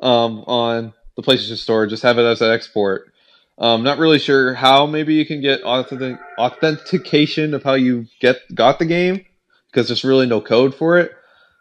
[0.00, 3.12] um, on the PlayStation Store, just have it as an export.
[3.58, 8.38] Um, not really sure how maybe you can get authentic- authentication of how you get
[8.54, 9.24] got the game
[9.70, 11.12] because there's really no code for it.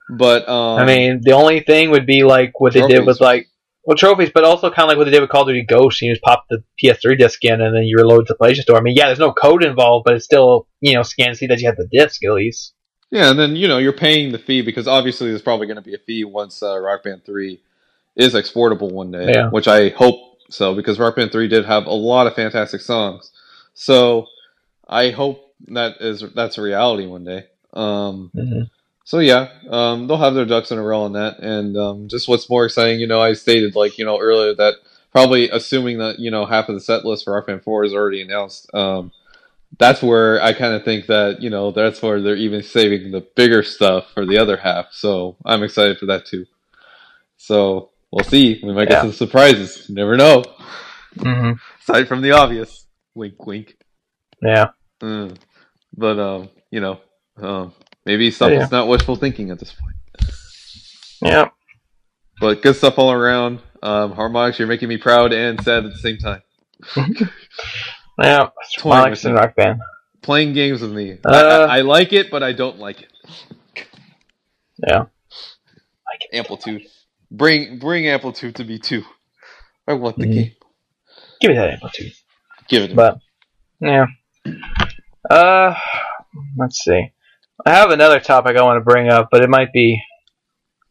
[0.09, 3.47] But um, I mean, the only thing would be like what they did was like
[3.85, 6.01] well trophies, but also kind of like what they did with Call of Duty Ghosts.
[6.01, 8.77] You just pop the PS3 disc in, and then you reload the PlayStation Store.
[8.77, 11.47] I mean, yeah, there's no code involved, but it's still you know scan to see
[11.47, 12.73] that you have the disc at least.
[13.11, 15.81] Yeah, and then you know you're paying the fee because obviously there's probably going to
[15.81, 17.61] be a fee once uh, Rock Band Three
[18.15, 19.49] is exportable one day, Yeah.
[19.49, 23.31] which I hope so because Rock Band Three did have a lot of fantastic songs.
[23.73, 24.27] So
[24.87, 27.45] I hope that is that's a reality one day.
[27.73, 28.61] Um, Mm-hmm.
[29.05, 32.27] So yeah, um, they'll have their ducks in a row on that, and um, just
[32.27, 34.73] what's more exciting, you know, I stated like you know earlier that
[35.11, 38.21] probably assuming that you know half of the set list for Band Four is already
[38.21, 38.69] announced.
[38.73, 39.11] Um,
[39.77, 43.21] that's where I kind of think that you know that's where they're even saving the
[43.35, 44.87] bigger stuff for the other half.
[44.91, 46.45] So I'm excited for that too.
[47.37, 48.59] So we'll see.
[48.63, 49.01] We might get Yeah.
[49.01, 49.87] some surprises.
[49.87, 50.43] You never know.
[51.17, 51.53] Mm-hmm.
[51.81, 53.77] Aside from the obvious, wink, wink.
[54.41, 54.69] Yeah,
[55.01, 55.37] Mm.
[55.95, 56.99] But um, you know,
[57.37, 57.73] um,
[58.05, 58.67] maybe stuff Yeah.
[58.71, 59.95] not wishful thinking at this point.
[61.21, 61.49] yeah,
[62.39, 63.59] But good stuff all around.
[63.83, 66.41] Um, Harmonix, you're making me proud and sad at the same time.
[68.17, 68.47] Yeah,
[68.79, 69.35] Harmonix and.
[69.35, 69.81] Rock Band.
[70.21, 71.17] Playing games with me.
[71.25, 73.11] I- Uh, I, I like it, but I don't like it.
[74.87, 74.99] Yeah.
[74.99, 76.83] Like Amplitude.
[77.29, 79.03] Bring bring amplitude to me too.
[79.85, 80.33] I want the Mhm.
[80.33, 80.51] game.
[81.41, 82.13] Give me that amplitude.
[82.69, 82.87] Give it.
[82.87, 82.95] to me.
[82.95, 83.19] But
[83.81, 84.05] yeah.
[85.29, 85.75] Uh,
[86.57, 87.11] let's see.
[87.63, 90.01] I have another topic I want to bring up, but it might be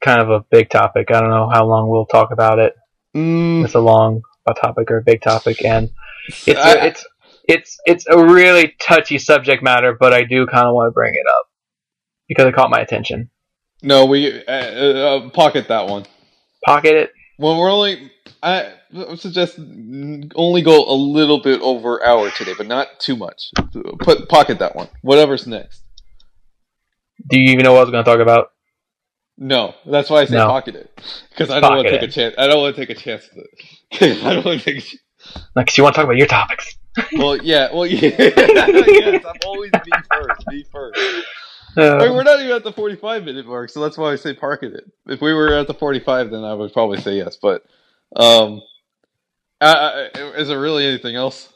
[0.02, 1.10] kind of a big topic.
[1.10, 2.74] I don't know how long we'll talk about it.
[3.14, 5.90] Mm, It's a long a topic or a big topic, and
[6.46, 7.06] it's a, it's
[7.48, 9.96] it's it's a really touchy subject matter.
[9.98, 11.46] But I do kind of want to bring it up
[12.28, 13.30] because it caught my attention.
[13.82, 16.04] no, we uh, uh, pocket that one.
[16.64, 17.12] Pocket it.
[17.38, 18.10] Well, we're only.
[18.42, 19.58] I I suggest
[20.34, 23.50] only go a little bit over hour today, but not too much.
[24.00, 24.88] Put pocket that one.
[25.02, 25.82] Whatever's next.
[27.28, 28.48] Do you even know what I was going to talk about?
[29.36, 30.46] No, that's why I say No.
[30.46, 32.34] pocket it because I don't want to take a chance.
[32.38, 33.28] I don't want to take a chance.
[34.24, 34.78] I don't want to take.
[34.78, 34.96] A ch-
[35.56, 36.76] Like, 'cause you want to talk about your topics.
[37.14, 38.00] well, yeah, well, yeah.
[38.18, 40.46] yes, I'm always me first.
[40.48, 41.00] Me first.
[41.76, 44.32] I mean, we're not even at the 45 minute mark, so that's why I say
[44.34, 44.84] park it.
[45.08, 47.36] If we were at the 45, then I would probably say yes.
[47.42, 47.64] But
[48.14, 48.62] um,
[49.60, 51.52] I, I, is there really anything else?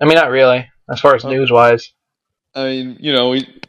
[0.00, 1.28] I mean, not really, as far as Oh.
[1.30, 1.92] news wise.
[2.56, 3.60] I mean, you know, we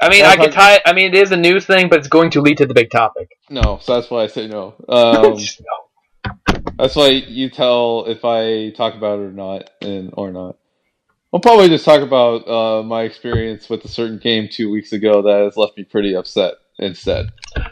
[0.00, 0.74] I mean, I could tie.
[0.76, 2.74] it- I mean, it is a news thing, but it's going to lead to the
[2.74, 3.30] big topic.
[3.50, 4.74] no, so that's why I say no.
[4.88, 6.52] Um, Just no.
[6.78, 10.56] that's why you tell if I talk about it or not, and or not.
[11.34, 15.20] I'll probably just talk about uh, my experience with a certain game two weeks ago
[15.22, 17.26] that has left me pretty upset instead.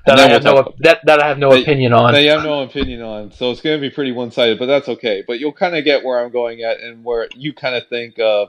[0.05, 2.13] that I we'll have no that that I have no That- opinion on.
[2.13, 3.31] that you have no opinion on.
[3.33, 5.23] So it's going to be pretty one sided, but that's okay.
[5.27, 8.19] But you'll kind of get where I'm going at and where you kind of think
[8.19, 8.49] of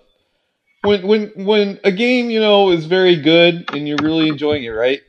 [0.82, 4.70] when when when a game you know is very good and you're really enjoying it,
[4.70, 5.02] right?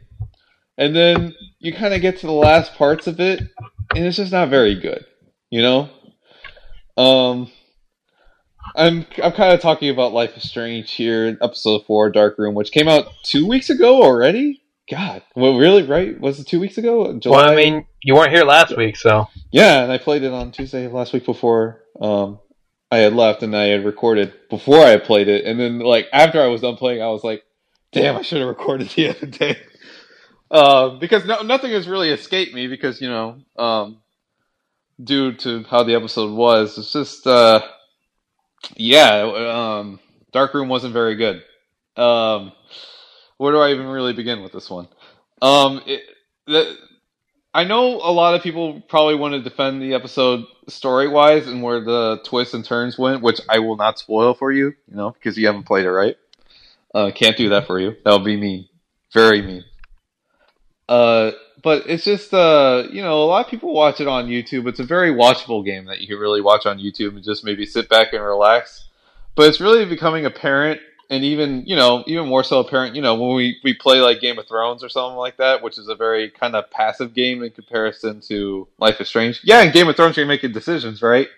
[0.76, 3.40] And then you kind of get to the last parts of it,
[3.94, 5.04] and it's just not very good,
[5.50, 5.90] you know.
[6.96, 7.50] Um,
[8.74, 12.54] I'm I'm kind of talking about Life is Strange here, in episode four, Dark Room,
[12.54, 14.62] which came out two weeks ago already.
[14.90, 15.82] God, well, really?
[15.82, 16.18] Right?
[16.18, 17.18] Was it two weeks ago?
[17.26, 20.50] well, I mean, you weren't here last week, so Yeah, and I played it on
[20.52, 22.38] Tuesday of last week before um,
[22.90, 26.40] I had left, and I had recorded before I played it, and then like after
[26.40, 27.44] I was done playing, I was like,
[27.92, 29.58] "Damn, I should have recorded the other day,"
[30.50, 33.98] um, because no, nothing has really escaped me because you know, um,
[35.02, 37.60] due to how the episode was, it's just uh,
[38.76, 40.00] yeah, um,
[40.32, 41.42] Dark Room wasn't very good.
[41.96, 42.52] Um,
[43.36, 44.88] where do I even really begin with this one?
[45.42, 46.02] Um, it,
[46.46, 46.76] the,
[47.54, 51.62] I know a lot of people probably want to defend the episode story wise and
[51.62, 55.10] where the twists and turns went, which I will not spoil for you, you know,
[55.10, 56.16] because you haven't played it, right?
[56.94, 57.96] Uh, can't do that for you.
[58.04, 58.68] That would be mean.
[59.12, 59.64] Very mean.
[60.88, 64.66] Uh, but it's just, uh, you know, a lot of people watch it on YouTube.
[64.68, 67.66] It's a very watchable game that you can really watch on YouTube and just maybe
[67.66, 68.88] sit back and relax.
[69.34, 73.14] But it's really becoming apparent and even you know even more so apparent you know
[73.14, 75.94] when we we play like game of thrones or something like that which is a
[75.94, 79.40] very kind of passive game in comparison to life is strange.
[79.44, 81.28] Yeah in game of thrones you're making decisions right?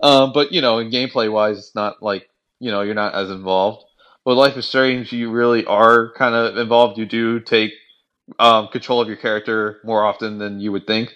[0.00, 2.28] Um, but you know in gameplay wise it's not like
[2.60, 3.84] you know you're not as involved.
[4.24, 6.96] But life is strange you really are kind of involved.
[6.96, 7.72] You do take
[8.38, 11.12] um, control of your character more often than you would think.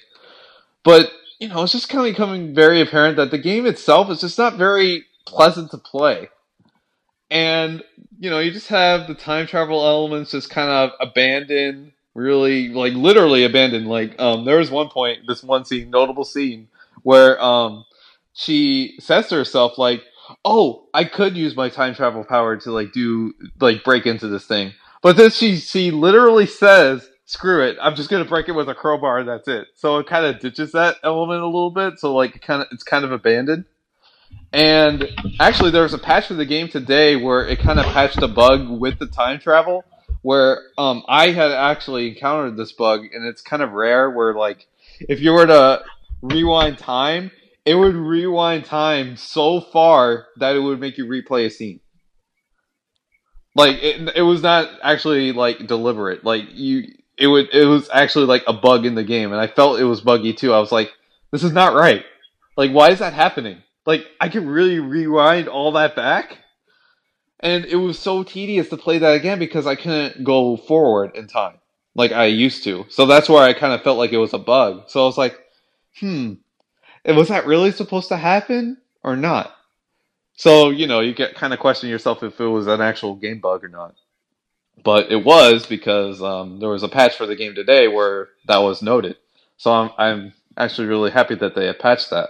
[0.85, 4.21] But you know it's just kind of becoming very apparent that the game itself is
[4.21, 6.29] just not very pleasant to play
[7.31, 7.83] and
[8.19, 12.93] you know you just have the time travel elements just kind of abandoned really like
[12.95, 13.87] literally abandoned.
[13.87, 16.69] Like um there was one point this one scene notable scene
[17.03, 17.85] where um
[18.35, 20.03] she says to herself like
[20.45, 24.47] oh i could use my time travel power to like do like break into this
[24.47, 24.73] thing.
[25.01, 28.75] But then she she literally says screw it i'm just gonna break it with a
[28.75, 29.69] crowbar that's it.
[29.75, 32.83] So it kind of ditches that element a little bit so like kind of it's
[32.83, 33.65] kind of abandoned
[34.53, 35.09] and
[35.41, 38.29] actually, there was a patch for the game today where it kind of patched a
[38.29, 39.85] bug with the time travel.
[40.23, 44.11] Where um, I had actually encountered this bug, and it's kind of rare.
[44.11, 44.67] Where like,
[45.01, 45.85] if you were to
[46.23, 47.31] rewind time,
[47.65, 51.81] it would rewind time so far that it would make you replay a scene.
[53.55, 56.25] Like it, it was not actually like deliberate.
[56.25, 59.47] Like you, it would, it was actually like a bug in the game, and I
[59.47, 60.53] felt it was buggy too.
[60.53, 60.91] I was like,
[61.31, 62.05] this is not right.
[62.57, 63.63] Like, why is that happening?
[63.89, 66.37] Like I could really rewind all that back.
[67.41, 71.27] And it was so tedious to play that again because I couldn't go forward in
[71.27, 71.55] time
[71.95, 72.85] like I used to.
[72.91, 74.91] So that's where I kind of felt like it was a bug.
[74.91, 75.39] So I was like,
[75.99, 76.35] hmm,
[77.03, 79.57] and was that really supposed to happen or not?
[80.37, 83.41] So, you know, you get kind of question yourself if it was an actual game
[83.41, 83.95] bug or not.
[84.85, 88.59] But it was because um, there was a patch for the game today where that
[88.59, 89.17] was noted.
[89.57, 92.29] So I'm, I'm actually really happy that they had patched that.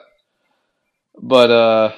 [1.21, 1.97] But uh,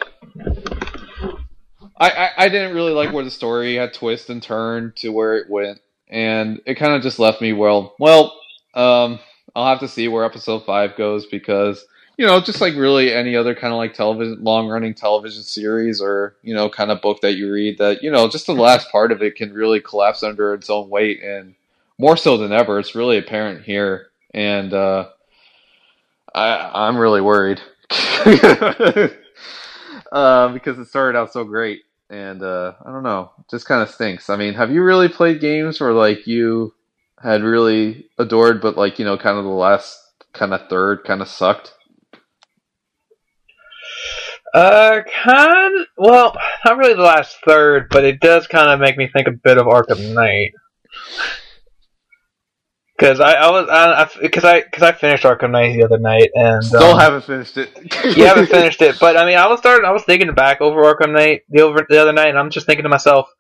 [1.97, 5.37] I, I I didn't really like where the story had twist and turned to where
[5.37, 7.95] it went, and it kind of just left me well.
[7.99, 8.41] Well,
[8.75, 9.19] um,
[9.55, 11.85] I'll have to see where episode five goes because
[12.21, 16.03] you know, just like really any other kind of like television, long running television series
[16.03, 18.93] or, you know, kind of book that you read that, you know, just the last
[18.93, 21.23] part of it can really collapse under its own weight.
[21.23, 21.55] And
[21.97, 24.09] more so than ever, it's really apparent here.
[24.35, 25.09] And, uh,
[26.35, 27.63] I, I'm really worried
[30.13, 31.83] uh, because it started out so great.
[32.09, 34.31] And, uh, I don't know, just kind of stinks.
[34.31, 36.75] I mean, have you really played games where like you
[37.23, 39.97] had really adored, but like, you know, kind of the last
[40.33, 41.75] kind of third kind of sucked?
[44.53, 45.87] Uh, kind.
[45.97, 49.33] Well, not really the last third, but it does kind of make me think a
[49.33, 50.53] bit of Arkham Knight.
[53.01, 56.29] Because I, I was because I because I, I, finished Arkham Knight the other night
[56.35, 57.71] and still um, haven't finished it.
[58.15, 59.87] you haven't finished it, but I mean, I was starting.
[59.87, 62.67] I was thinking back over Arkham Knight the over the other night, and I'm just
[62.67, 63.31] thinking to myself,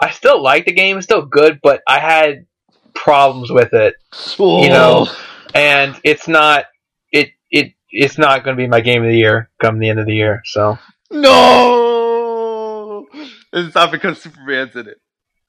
[0.00, 2.46] I still like the game, it's still good, but I had
[2.94, 3.96] problems with it,
[4.38, 5.08] you know,
[5.56, 6.66] and it's not
[7.10, 9.98] it it it's not going to be my game of the year come the end
[9.98, 10.42] of the year.
[10.44, 10.78] So
[11.10, 13.08] no,
[13.52, 15.00] it's not because Superman's in it.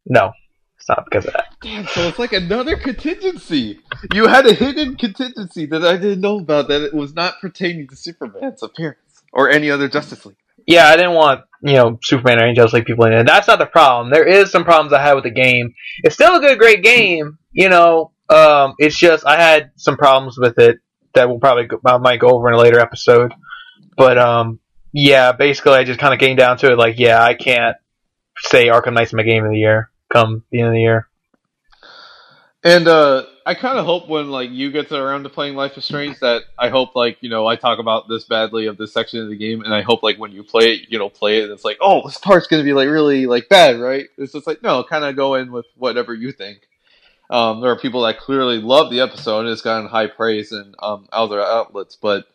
[0.08, 0.32] No,
[0.88, 1.56] not because of that.
[1.62, 3.80] Damn, so it's like another contingency.
[4.14, 7.88] You had a hidden contingency that I didn't know about that it was not pertaining
[7.88, 10.38] to Superman's appearance or any other Justice League.
[10.68, 13.26] Yeah, I didn't want you know Superman or any Justice League people in it.
[13.26, 14.12] That's not the problem.
[14.12, 15.74] There is some problems I had with the game.
[16.04, 17.38] It's still a good, great game.
[17.52, 20.78] You know, um, it's just I had some problems with it
[21.14, 23.34] that we'll probably go, I might go over in a later episode.
[23.98, 24.60] But um,
[24.94, 26.78] yeah, basically, I just kind of came down to it.
[26.78, 27.78] Like, yeah, I can't
[28.38, 31.08] say Arkham Knight's my game of the year come the end of the year.
[32.64, 35.86] And uh, I kind of hope when like you get around to playing Life is
[35.86, 39.20] Strange that I hope like you know I talk about this badly of this section
[39.20, 41.46] of the game, and I hope like when you play it, you know, play it,
[41.46, 44.08] and it's like, oh, this part's gonna be like really like bad, right?
[44.18, 46.60] It's just like no, kind of go in with whatever you think.
[47.32, 50.76] Um, there are people that clearly love the episode and it's gotten high praise in
[50.80, 52.26] um, other outlets, but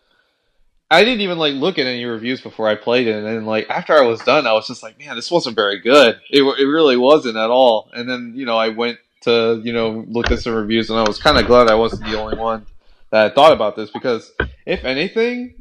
[0.91, 3.69] I didn't even like look at any reviews before I played it, and then like
[3.69, 6.21] after I was done, I was just like, man, this wasn't very good.
[6.31, 7.91] It it really wasn't at all.
[7.93, 11.03] And then you know I went to you know look at some reviews, and I
[11.03, 12.67] was kind of glad I wasn't the only one
[13.11, 14.33] that thought about this because
[14.65, 15.55] if anything,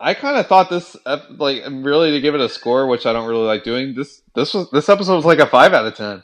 [0.00, 0.96] I kind of thought this
[1.36, 3.94] like really to give it a score, which I don't really like doing.
[3.94, 6.22] This this was this episode was like a five out of ten,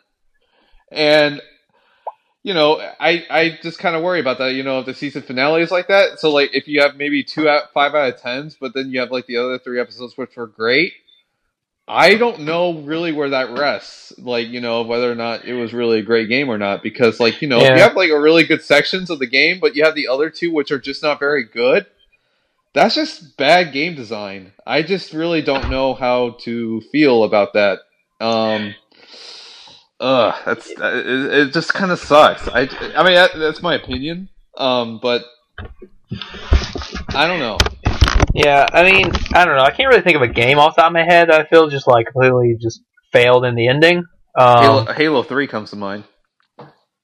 [0.91, 1.43] and
[2.47, 4.55] you know, I I just kind of worry about that.
[4.55, 7.25] You know, if the season finale is like that, so like if you have maybe
[7.25, 10.17] two out five out of tens, but then you have like the other three episodes
[10.17, 10.93] which were great.
[11.89, 15.75] I don't know really where that rests, like you know whether or not it was
[15.75, 17.73] really a great game or not, because like you know yeah.
[17.73, 20.07] if you have like a really good sections of the game, but you have the
[20.07, 21.85] other two which are just not very good,
[22.75, 24.53] that's just bad game design.
[24.65, 27.81] I just really don't know how to feel about that.
[28.21, 28.77] Um,
[29.99, 32.49] Ugh, that's it, it just kind of sucks.
[32.49, 35.25] I, I mean that, that's my opinion, um, but
[37.15, 37.59] I don't know.
[38.35, 39.63] Yeah, I mean, I don't know.
[39.63, 41.31] I can't really think of a game off the top of my head.
[41.31, 44.05] I feel just like completely just failed in the ending.
[44.39, 46.05] Um, Halo, Halo Three comes to mind.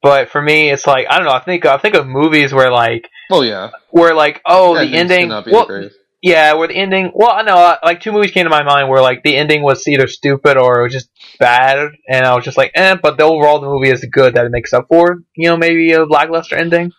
[0.03, 1.33] But for me, it's like I don't know.
[1.33, 5.29] I think I think of movies where like, oh yeah, where like oh the ending.
[5.29, 5.89] Well,
[6.23, 7.11] yeah, where the ending.
[7.13, 9.61] Well, I know, uh, like two movies came to my mind where like the ending
[9.61, 12.95] was either stupid or it was just bad, and I was just like, eh.
[12.95, 15.21] But the overall the movie is good that it makes up for.
[15.35, 16.93] You know, maybe a lackluster ending.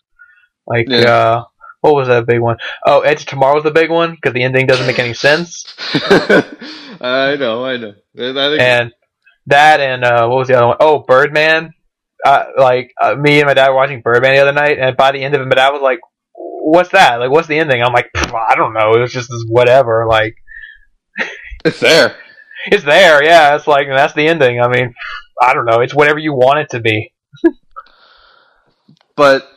[0.66, 1.08] Like, yeah.
[1.08, 1.44] uh,
[1.80, 2.58] what was that big one?
[2.84, 5.74] Oh, Edge of Tomorrow was the big one because the ending doesn't make any sense.
[7.00, 7.94] I know, I know.
[8.18, 8.92] I and
[9.46, 10.76] that and uh, what was the other one?
[10.80, 11.72] Oh, Birdman.
[12.22, 15.12] Uh, like uh, me and my dad were watching Birdman the other night, and by
[15.12, 16.00] the end of it, my dad was like,
[16.64, 17.16] what's that?
[17.16, 17.82] Like, what's the ending?
[17.82, 18.92] I'm like, I don't know.
[19.02, 20.06] It's just this whatever.
[20.08, 20.36] Like,
[21.64, 22.16] it's there.
[22.66, 23.22] It's there.
[23.22, 23.56] Yeah.
[23.56, 24.60] It's like that's the ending.
[24.60, 24.94] I mean,
[25.40, 25.80] I don't know.
[25.80, 27.12] It's whatever you want it to be.
[29.16, 29.48] but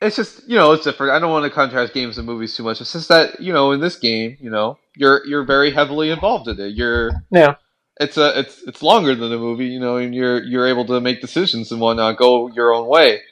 [0.00, 1.12] it's just you know it's different.
[1.12, 2.80] I don't want to contrast games and movies too much.
[2.80, 6.48] It's just that you know in this game, you know, you're you're very heavily involved
[6.48, 6.74] in it.
[6.74, 7.56] You're yeah.
[7.98, 11.00] It's a it's it's longer than the movie, you know, and you're you're able to
[11.00, 13.22] make decisions and whatnot, go your own way,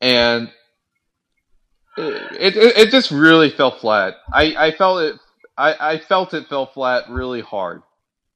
[0.00, 0.50] and
[2.00, 4.16] it, it, just really fell flat.
[4.32, 5.20] I, I felt it.
[5.56, 7.82] I, I felt it fell flat really hard,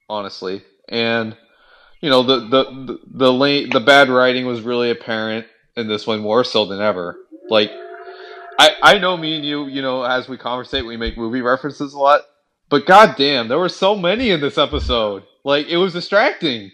[0.09, 0.63] honestly.
[0.89, 1.37] And
[2.01, 5.47] you know the the the the, the bad writing was really apparent
[5.77, 7.17] in this one more so than ever.
[7.49, 7.71] Like
[8.59, 11.95] I I know me and you, you know, as we conversate, we make movie references
[11.95, 12.23] a lot.
[12.69, 15.25] But goddamn, there were so many in this episode.
[15.45, 16.73] Like it was distracting.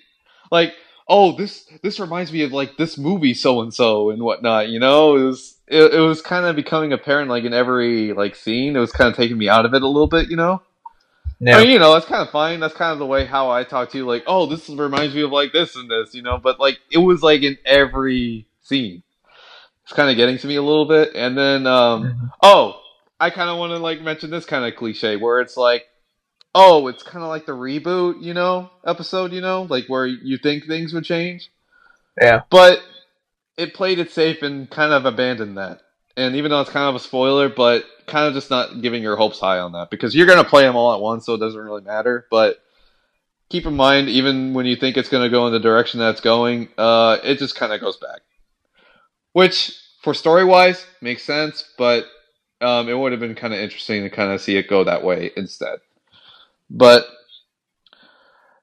[0.51, 0.75] Like
[1.09, 4.69] oh this this reminds me of like this movie so and so and whatnot.
[4.69, 8.35] You know, it was it, it was kind of becoming apparent, like in every like
[8.37, 10.63] scene, it was kind of taking me out of it a little bit, you know.
[11.39, 11.57] Yeah.
[11.57, 12.61] I mean, you know, that's kind of fine.
[12.61, 15.23] That's kind of the way how I talk to you, like, oh, this reminds me
[15.23, 16.37] of like this and this, you know.
[16.39, 19.03] But like, it was like in every scene.
[19.85, 22.31] It's kind of getting to me a little bit, and then, um, Mhm.
[22.43, 22.81] oh,
[23.19, 25.87] I kind of want to like mention this kind of cliche where it's like,
[26.55, 30.37] oh, it's kind of like the reboot, you know, episode, you know, like where you
[30.37, 31.51] think things would change,
[32.21, 32.43] Yeah.
[32.51, 32.81] but
[33.61, 35.83] it played it safe and kind of abandoned that.
[36.17, 39.17] And even though it's kind of a spoiler, but kind of just not giving your
[39.17, 41.61] hopes high on that because you're gonna play them all at once, so it doesn't
[41.61, 42.27] really matter.
[42.31, 42.63] But
[43.51, 46.21] keep in mind, even when you think it's gonna go in the direction that it's
[46.21, 48.21] going, uh, it just kind of goes back.
[49.33, 52.07] Which, for story wise, makes sense, but
[52.61, 55.05] um, it would have been kind of interesting to kind of see it go that
[55.05, 55.79] way instead.
[56.69, 57.07] But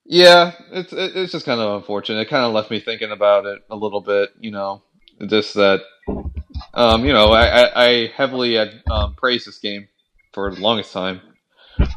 [0.05, 2.21] yeah, it's it's just kind of unfortunate.
[2.21, 4.29] It kind of left me thinking about it a little bit.
[4.39, 4.81] You know,
[5.25, 5.81] just that.
[6.73, 9.89] Um, you know, I, I, heavily had um, praised this game
[10.31, 11.19] for the longest time,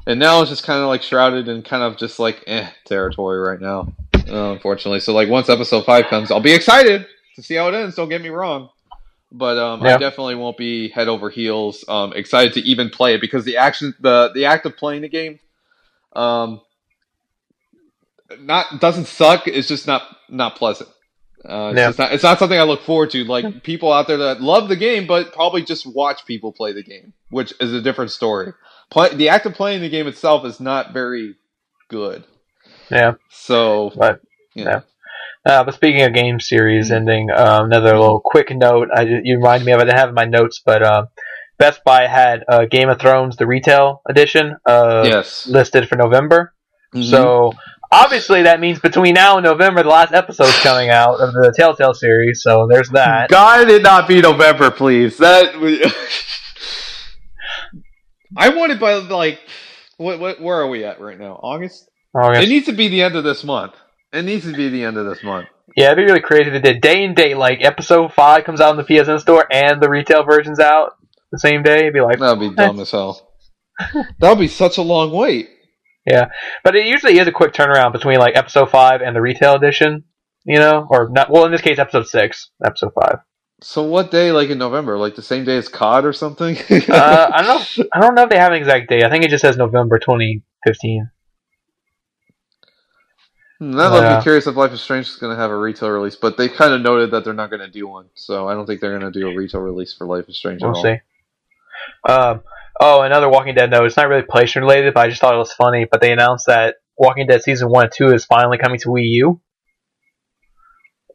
[0.06, 3.38] and now it's just kind of like shrouded in kind of just like eh territory
[3.38, 3.92] right now.
[4.28, 7.06] Uh, unfortunately, so like once episode five comes, I'll be excited
[7.36, 7.94] to see how it ends.
[7.94, 8.70] Don't get me wrong,
[9.30, 13.20] but um, I definitely won't be head over heels um, excited to even play it
[13.20, 15.38] because the action, the the act of playing the game,
[16.14, 16.60] um,
[18.40, 19.46] not doesn't suck.
[19.46, 20.90] It's just not not pleasant.
[21.48, 21.86] Uh, it's, Yeah.
[21.88, 23.24] just not, it's not something I look forward to.
[23.24, 26.82] Like people out there that love the game, but probably just watch people play the
[26.82, 28.52] game, which is a different story.
[28.90, 31.36] Play, the act of playing the game itself is not very
[31.88, 32.24] good.
[32.90, 33.14] Yeah.
[33.30, 34.20] So, But
[34.54, 34.80] you yeah.
[35.46, 36.94] Uh, but speaking of game series Mm-hmm.
[36.96, 38.88] ending, um, another little quick note.
[38.94, 39.82] I, you reminded me of it.
[39.82, 41.06] I didn't have it in my notes, but uh,
[41.58, 45.46] Best Buy had uh, Game of Thrones, the retail edition, uh, yes.
[45.46, 46.52] listed for November.
[46.94, 47.08] Mhm.
[47.08, 47.52] So
[47.90, 51.94] obviously that means between now and November, the last episode's coming out of the Telltale
[51.94, 52.42] series.
[52.42, 53.30] So there's that.
[53.30, 55.16] God, it not be November, please.
[55.18, 55.54] That
[58.36, 59.40] I want it by like
[59.96, 60.20] what?
[60.20, 60.40] What?
[60.40, 61.34] Where are we at right now?
[61.42, 61.88] August.
[62.14, 62.42] August.
[62.42, 63.74] It needs to be the end of this month.
[64.12, 65.48] It needs to be the end of this month.
[65.76, 67.36] Yeah, it'd be really crazy if it did day and date.
[67.36, 70.96] Like episode five comes out in the PSN store and the retail version's out
[71.30, 71.78] the same day.
[71.78, 73.32] It'd be like, That'd be dumb as hell.
[74.18, 75.48] That'd be such a long wait.
[76.06, 80.04] But it usually is a quick turnaround between like episode five and the retail edition.
[80.44, 81.30] You know, or not?
[81.30, 83.18] Well, in this case, episode six, episode five.
[83.60, 84.32] So what day?
[84.32, 84.96] Like in November?
[84.96, 86.56] Like the same day as COD or something?
[86.88, 87.84] Uh, I don't know.
[87.92, 89.04] I don't know if they have an exact date.
[89.04, 91.10] I think it just says November 2015.
[93.58, 94.16] Hmm, That left Yeah.
[94.16, 96.48] me curious if Life is Strange is going to have a retail release, but they
[96.48, 98.98] kind of noted that they're not going to do one, so I don't think they're
[98.98, 100.82] going to do a retail release for Life is Strange We'll at all.
[100.82, 100.96] see.
[102.12, 102.42] Um,
[102.80, 103.84] oh, another Walking Dead note.
[103.86, 105.86] It's not really PlayStation related, but I just thought it was funny.
[105.90, 109.04] But they announced that Walking Dead season one and two is finally coming to Wii
[109.04, 109.40] U.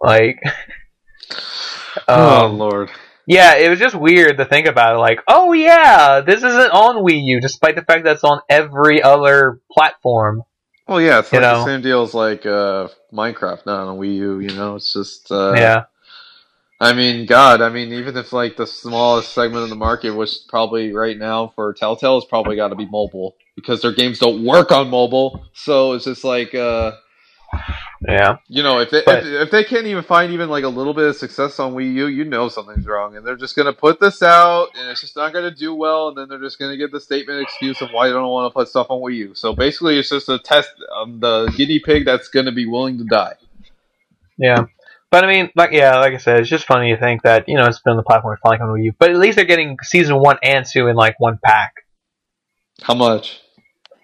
[0.02, 0.40] Like,
[2.08, 2.92] oh um, lord.
[3.26, 5.00] yeah, it was just weird to think about it.
[5.00, 9.02] Like, oh yeah, this isn't on Wii U, despite the fact that it's on every
[9.02, 10.44] other platform.
[10.88, 11.60] Well, yeah, it's You like know.
[11.60, 14.40] the same deal as like uh, Minecraft, not on Wii U.
[14.40, 15.84] You know, it's just uh, yeah,
[16.80, 20.32] I mean, God, I mean, even if like the smallest segment of the market, which
[20.50, 24.44] probably right now for Telltale is probably got to be mobile because their games don't
[24.44, 25.46] work on mobile.
[25.54, 26.92] So it's just like, uh,
[28.06, 30.70] yeah, you know, if they But- if, if they can't even find even like a
[30.70, 33.72] little bit of success on Wii U, you know something's wrong, and they're just gonna
[33.72, 36.76] put this out, and it's just not gonna do well, and then they're just gonna
[36.76, 39.34] get the statement excuse of why they don't want to put stuff on Wii U.
[39.34, 43.06] So basically, it's just a test of the guinea pig that's gonna be willing to
[43.06, 43.36] die.
[44.38, 44.66] yeah.
[45.16, 47.56] But I mean, like, yeah, like I said, it's just funny to think that you
[47.56, 48.94] know it's been on the platform it's finally coming to you.
[49.00, 51.72] But at least they're getting season one and two in like one pack.
[52.82, 53.40] How much?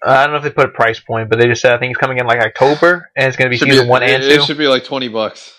[0.02, 1.78] Uh, I don't know if they put a price point, but they just said I
[1.78, 4.22] think it's coming in like October, and it's going to be Should season one and
[4.22, 4.40] it, two.
[4.40, 5.52] It should be like twenty bucks.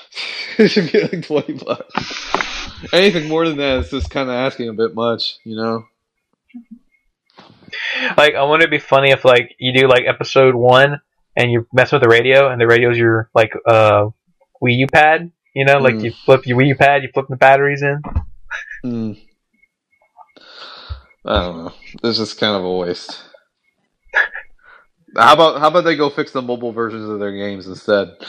[0.58, 2.92] it should be like twenty bucks.
[2.92, 5.86] Anything more than that is just kind of asking a bit much, you know.
[8.18, 11.00] Like, I wonder it'd be funny if like you do like episode one
[11.36, 14.10] and you mess with the radio, and the radio's your like uh
[14.62, 15.30] Wii U pad.
[15.54, 16.04] You know, like Mm.
[16.04, 18.02] you flip your Wii U pad, you flip the batteries in.
[18.82, 19.12] Hmm.
[21.24, 21.72] I don't know.
[22.02, 23.22] This is kind of a waste.
[25.16, 28.16] How about how about they go fix the mobile versions of their games instead?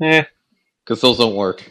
[0.00, 0.24] Yeah,
[0.84, 1.62] Because those don't work.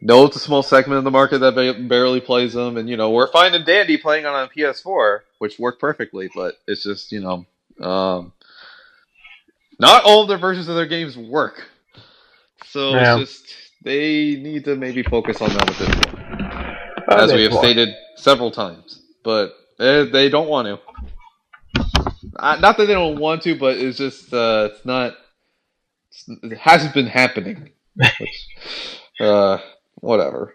[0.00, 2.96] No, it's a small segment of the market that ba- barely plays them, and you
[2.96, 6.28] know we're fine and dandy playing on a PS4, which worked perfectly.
[6.34, 7.46] But it's just you know,
[7.86, 8.32] um,
[9.78, 11.66] not all of their versions of their games work.
[12.66, 13.18] So Yeah.
[13.18, 17.52] it's just they need to maybe focus on that a bit more, as we have
[17.54, 19.02] stated several times.
[19.24, 20.78] But they, they don't want to.
[22.36, 25.14] Uh, not that they don't want to, but it's just uh, it's not.
[26.08, 27.70] It's, it hasn't been happening.
[28.20, 28.48] Which,
[29.20, 29.58] uh,
[29.96, 30.54] whatever.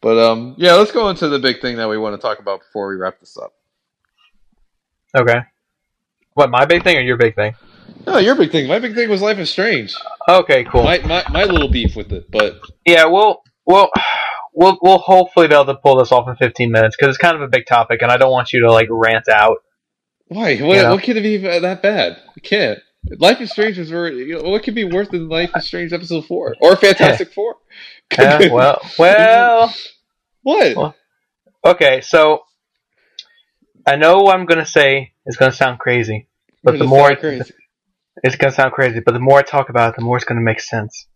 [0.00, 2.60] But um, yeah, let's go into the big thing that we want to talk about
[2.60, 3.52] before we wrap this up.
[5.16, 5.40] Okay.
[6.34, 7.54] What my big thing or your big thing?
[8.08, 8.66] No, your big thing.
[8.68, 9.94] My big thing was Life is Strange.
[10.28, 10.84] Okay, cool.
[10.84, 13.90] My my, my little beef with it, but yeah, we'll we'll
[14.54, 17.36] we'll we'll hopefully be able to pull this off in 15 minutes because it's kind
[17.36, 19.58] of a big topic, and I don't want you to like rant out.
[20.28, 20.56] why?
[20.56, 22.18] What, what could it be that bad?
[22.36, 22.78] It can't.
[23.18, 24.24] Life is Strange is very.
[24.26, 27.56] You know, what could be worse than Life is Strange episode four or Fantastic Four?
[28.18, 29.74] Yeah, well, well,
[30.42, 30.76] what?
[30.76, 30.94] Well,
[31.64, 32.00] okay.
[32.00, 32.42] So
[33.86, 36.26] I know what I'm gonna say is gonna sound crazy,
[36.62, 37.52] but the more crazy.
[38.22, 40.40] It's gonna sound crazy, but the more I talk about it, the more it's gonna
[40.40, 41.06] make sense.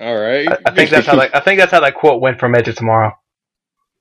[0.00, 0.48] All right.
[0.50, 2.68] I, I think that's how that, I think that's how that quote went from Edge
[2.68, 3.12] of Tomorrow.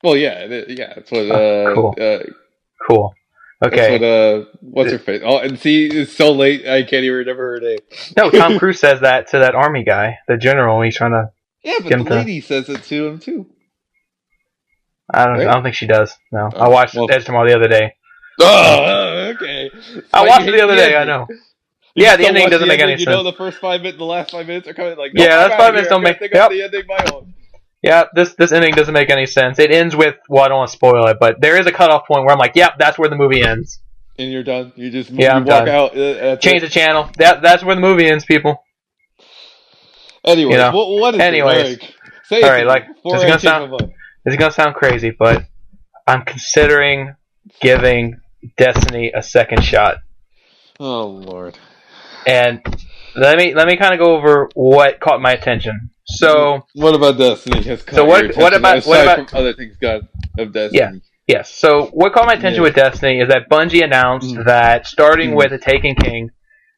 [0.03, 0.93] well, yeah, it- yeah.
[0.95, 1.29] That's what.
[1.29, 1.95] Uh, Oh, cool.
[1.99, 2.19] uh,
[2.87, 3.13] Cool.
[3.61, 3.91] That's Okay.
[3.93, 5.21] what, uh, what's her face?
[5.23, 7.77] Oh, and see, it's so late, I can't even remember her name.
[8.17, 10.81] No, Tom Cruise says that to that army guy, the general.
[10.81, 11.29] He's trying to.
[11.63, 13.45] Yeah, but the him to- lady says it to him too.
[15.13, 15.37] I don't.
[15.37, 15.47] Right?
[15.47, 16.13] I don't think she does.
[16.31, 17.93] No, I Oh, watched well- Edge of Tomorrow the other day.
[18.41, 19.69] Oh, okay.
[20.11, 20.95] I watched it the other day.
[20.97, 21.27] I know.
[21.95, 23.01] Yeah, the ending doesn't the make any sense.
[23.01, 25.11] You know, the first five minutes, the last five minutes are coming like.
[25.13, 26.49] Yeah, no, I five minutes don't make- yep.
[26.49, 27.33] the ending my own.
[27.83, 29.59] Yeah, this this ending doesn't make any sense.
[29.59, 32.07] It ends with well, I don't want to spoil it, but there is a cutoff
[32.07, 33.79] point where I'm like, yep, that's where the movie ends.
[34.17, 34.71] And you're done.
[34.75, 35.69] You just Yeah, you I'm walk done.
[35.69, 35.97] out.
[35.97, 36.67] uh, Change it.
[36.67, 37.09] the channel.
[37.17, 38.63] That that's where the movie ends, people.
[40.23, 40.71] Anyway, you know.
[40.71, 41.57] what, what is Anyways.
[41.57, 41.93] it, Eric?
[42.23, 43.93] Say it All right, like, before it's gonna sound- my mind.
[44.23, 45.43] This is gonna sound crazy, but
[46.07, 47.15] I'm considering
[47.59, 48.21] giving
[48.57, 49.97] Destiny a second shot.
[50.79, 51.57] Oh lord.
[52.27, 52.61] And
[53.15, 55.89] let me let me kind of go over what caught my attention.
[56.05, 57.61] So What about Destiny?
[57.63, 60.07] Has caught So what- what about- what about- other things God
[60.37, 60.79] of Destiny?
[60.79, 60.91] Yeah.
[61.37, 62.67] yes, so what caught my attention Yeah.
[62.67, 64.45] with Destiny is that Bungie announced Mm.
[64.45, 65.35] that starting Mm.
[65.37, 66.29] with the Taken King,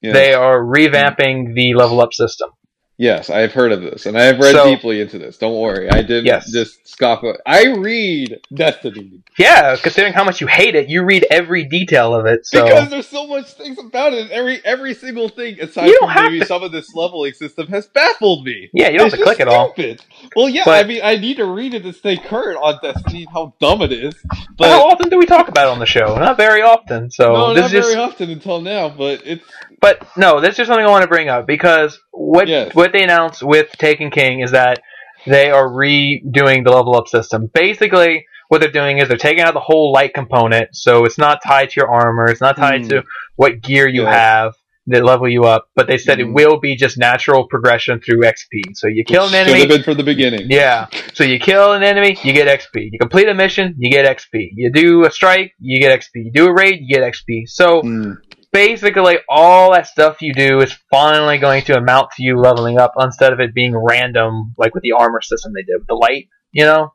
[0.01, 0.13] Yeah.
[0.13, 2.49] they are revamping the level up system.
[2.97, 5.37] Yes, I've heard of this, and I have read So- deeply into this.
[5.37, 6.49] Don't worry, I didn't Yes.
[6.49, 7.25] just scoff.
[7.25, 12.15] At, I read Destiny Yeah, considering how much you hate it, you read every detail
[12.15, 12.45] of it.
[12.45, 14.31] So because there's so much things about it.
[14.31, 17.85] Every every single thing, aside from have maybe to- some of this leveling system, has
[17.87, 18.69] baffled me.
[18.73, 19.73] yeah, you don't It's have to click it all.
[20.37, 23.23] Well, yeah, But- I mean, I need to read it to stay current on Destiny.
[23.23, 24.13] and How dumb it is,
[24.57, 26.15] But how often do we talk about it on the show?
[26.17, 27.11] Not very often.
[27.11, 28.87] So no, this not is just very often until now.
[28.87, 29.43] But it's
[29.81, 32.74] But no, that's just something I want to bring up because what Yes.
[32.74, 34.82] what they announced with Taken King is that
[35.28, 37.49] they are redoing the level up system.
[37.53, 41.39] Basically, what they're doing is they're taking out the whole light component, so it's not
[41.43, 42.89] tied to your armor, it's not tied Hmm.
[42.89, 43.03] to
[43.36, 44.13] what gear you Yeah.
[44.13, 44.53] have
[44.88, 45.68] that level you up.
[45.76, 46.34] But they said it Hmm.
[46.34, 48.61] will be just natural progression through XP.
[48.76, 50.45] So you kill an should enemy, have been from the beginning.
[50.47, 50.86] yeah.
[51.13, 52.89] So you kill an enemy, you get XP.
[52.91, 54.51] You complete a mission, you get XP.
[54.55, 56.26] You do a strike, you get XP.
[56.26, 57.47] You do a raid, you get XP.
[57.47, 58.11] So Hmm.
[58.56, 62.93] Basically all that stuff you do is finally going to amount to you leveling up
[62.99, 66.30] instead of it being random like with the armor system they did with the light
[66.53, 66.93] you know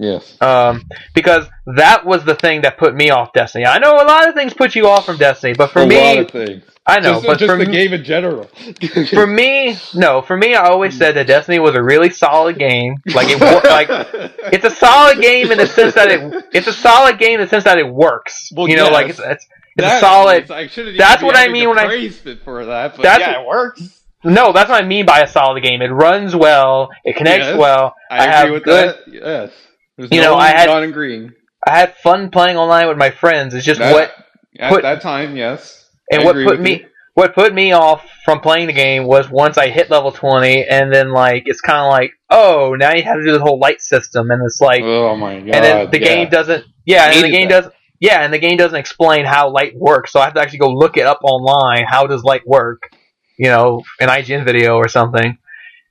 [0.00, 0.40] Yes.
[0.40, 4.28] um, because that was the thing that put me off destiny i know a lot
[4.28, 6.62] of things put you off from destiny but for a me lot of things.
[6.86, 8.44] i know just, but just for the me, game in general.
[9.10, 12.94] for me no for me i always said that destiny was a really solid game
[13.12, 13.88] like it like
[14.52, 17.48] it's a solid game in the sense that it it's a solid game in the
[17.48, 18.92] sense that it works Well, you know yes.
[18.92, 19.46] like it's it's,
[19.78, 20.66] it's a solid is- I
[20.96, 22.96] that's what I mean when I- praise it for that.
[22.96, 24.02] But That's yeah, it works.
[24.24, 25.80] No, that's what I mean by a solid game.
[25.80, 26.88] It runs well.
[27.04, 27.94] It connects Yes, well.
[28.10, 28.98] I, I agree have with good- that.
[29.12, 29.50] Yes.
[29.96, 31.32] There's You no know, I had- non agreeing.
[31.66, 33.54] I had fun playing online with my friends.
[33.54, 34.12] It's just That- what
[34.58, 35.88] At put- that time, yes.
[36.10, 36.86] and I what agree put with me you.
[37.14, 40.92] what put me off from playing the game was once I hit level twenty, and
[40.92, 43.80] then like it's kind of like oh now you have to do the whole light
[43.80, 45.54] system, and it's like oh my god.
[45.54, 46.06] and then the yeah.
[46.08, 47.62] game doesn't yeah, and the game that.
[47.64, 50.60] does yeah, and the game doesn't explain how light works, so I have to actually
[50.60, 51.84] go look it up online.
[51.86, 52.82] How does light work?
[53.38, 55.38] You know, an IGN video or something.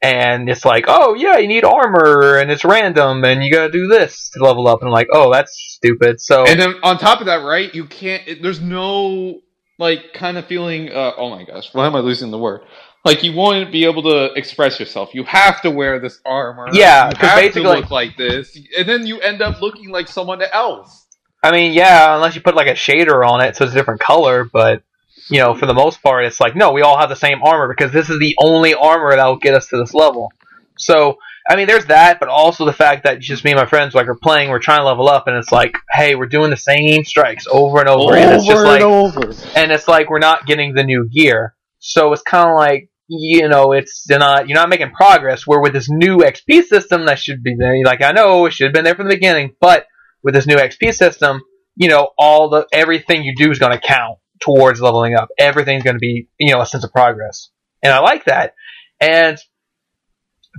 [0.02, 3.88] And it's like, oh yeah, you need armor, and it's random, and you gotta do
[3.88, 4.82] this to level up.
[4.82, 6.22] And I'm like, oh, that's stupid.
[6.22, 7.74] So And then on top of that, right?
[7.74, 8.28] You can't.
[8.28, 9.42] It, there's no
[9.80, 10.90] like kind of feeling.
[10.90, 12.62] Uh, oh my gosh, why am I losing the word?
[13.06, 15.16] Like you won't be able to express yourself.
[15.16, 16.68] You have to wear this armor.
[16.74, 20.08] Yeah, you have basically- to look like this, and then you end up looking like
[20.08, 21.07] someone else.
[21.48, 24.02] I mean, yeah, unless you put like a shader on it, so it's a different
[24.02, 24.44] color.
[24.44, 24.84] But
[25.30, 27.70] you know, for the most part, it's like no, we all have the same armor
[27.70, 30.32] because this is the only armor that will get us to this level.
[30.78, 31.20] So
[31.50, 34.10] I mean, there's that, but also the fact that just me and my friends like
[34.10, 37.06] are playing, we're trying to level up, and it's like, hey, we're doing the same
[37.06, 39.32] strikes over and over, over and it's just like, over.
[39.56, 41.56] and it's like we're not getting the new gear.
[41.80, 45.48] So it's kind of like you know, it's you're not you're not making progress.
[45.48, 48.66] Where with this new XP system that should be there, like I know it should
[48.66, 49.86] have been there from the beginning, but
[50.28, 51.42] with this new XP system,
[51.78, 55.30] you know, all the everything you do is going to count towards leveling up.
[55.40, 57.50] Everything's going to be you know a sense of progress,
[57.82, 58.54] and I like that.
[59.00, 59.38] And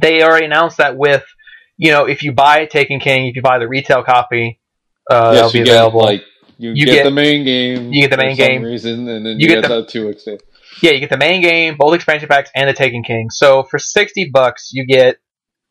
[0.00, 1.24] they already announced that with
[1.76, 4.58] you know, if you buy Taken King, if you buy the retail copy,
[5.10, 6.00] uh, yes, that'll be you get available.
[6.00, 6.22] like
[6.56, 7.92] you, You get, get- the main game.
[7.92, 8.62] you get the for main some game.
[8.64, 10.38] reason, and then You you, get get, the- two extra.
[10.82, 13.28] yeah, you get the main game, both expansion packs, and the Taken King.
[13.30, 15.18] So for sixty bucks, you get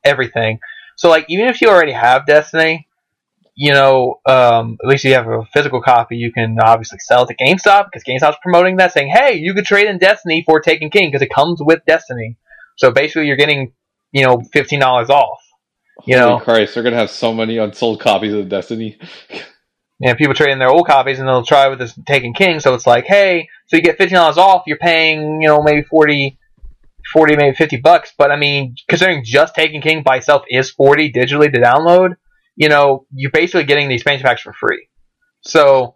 [0.06, 0.60] everything.
[0.96, 2.87] So like, even if you already have Destiny,
[3.60, 6.16] you know, um, at least if you have a physical copy.
[6.16, 9.66] You can obviously sell it to GameStop because GameStop's promoting that, saying, "Hey, you could
[9.66, 12.38] trade in Destiny for Taken King because it comes with Destiny."
[12.76, 13.74] So basically, you're getting,
[14.12, 15.40] you know, fifteen dollars off.
[16.06, 19.00] You Holy know, Christ, they're gonna have so many unsold copies of Destiny.
[20.04, 22.60] and people trade in their old copies and they'll try with this Taken King.
[22.60, 24.64] So it's like, hey, so you get fifteen dollars off.
[24.68, 26.38] You're paying, you know, maybe 40,
[27.12, 28.14] 40, maybe fifty bucks.
[28.16, 32.18] But I mean, considering just Taken King by itself is forty digitally to download,
[32.58, 34.90] you know, you're basically getting the expansion packs for free.
[35.42, 35.96] So,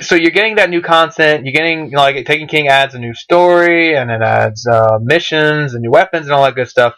[0.00, 1.46] so you're getting that new content.
[1.46, 4.98] You're getting you know, like Taken King adds a new story and it adds uh,
[5.00, 6.94] missions and new weapons and all that good stuff.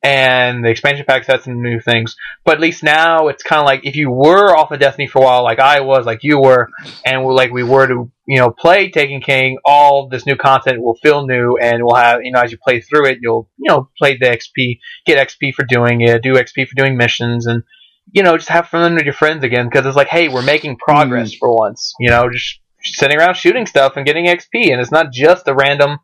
[0.00, 2.14] And the expansion packs had some new things.
[2.44, 5.18] But at least now it's kind of like if you were off of Destiny for
[5.18, 6.68] a while, like I was, like you were,
[7.04, 10.80] and we like we were to you know play Taken King, all this new content
[10.80, 13.68] will feel new, and we'll have you know as you play through it, you'll you
[13.68, 17.64] know play the XP, get XP for doing it, do XP for doing missions, and
[18.12, 20.76] you know just have fun with your friends again because it's like hey we're making
[20.76, 21.38] progress mm.
[21.38, 25.12] for once, you know just sitting around shooting stuff and getting XP, and it's not
[25.12, 25.98] just a random,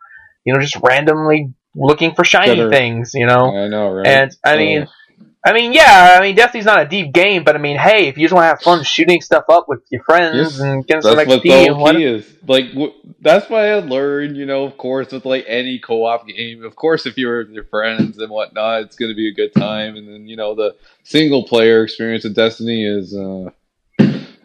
[0.45, 2.71] you know just randomly looking for shiny Better.
[2.71, 3.55] things, you know.
[3.55, 4.07] I know, right?
[4.07, 4.87] And I mean,
[5.47, 8.17] I mean, yeah, I mean, Destiny's not a deep game, but I mean, hey, if
[8.17, 11.03] you just want to have fun shooting stuff up with your friends Yes, and getting
[11.03, 12.33] some that's what XP, the what, is.
[12.47, 16.65] Like w- that's why I learned, you know, of course, with like any co-op game.
[16.65, 19.53] Of course, if you're with your friends and whatnot, it's going to be a good
[19.55, 19.97] time.
[19.97, 23.51] And then you know, the single player experience of Destiny is uh,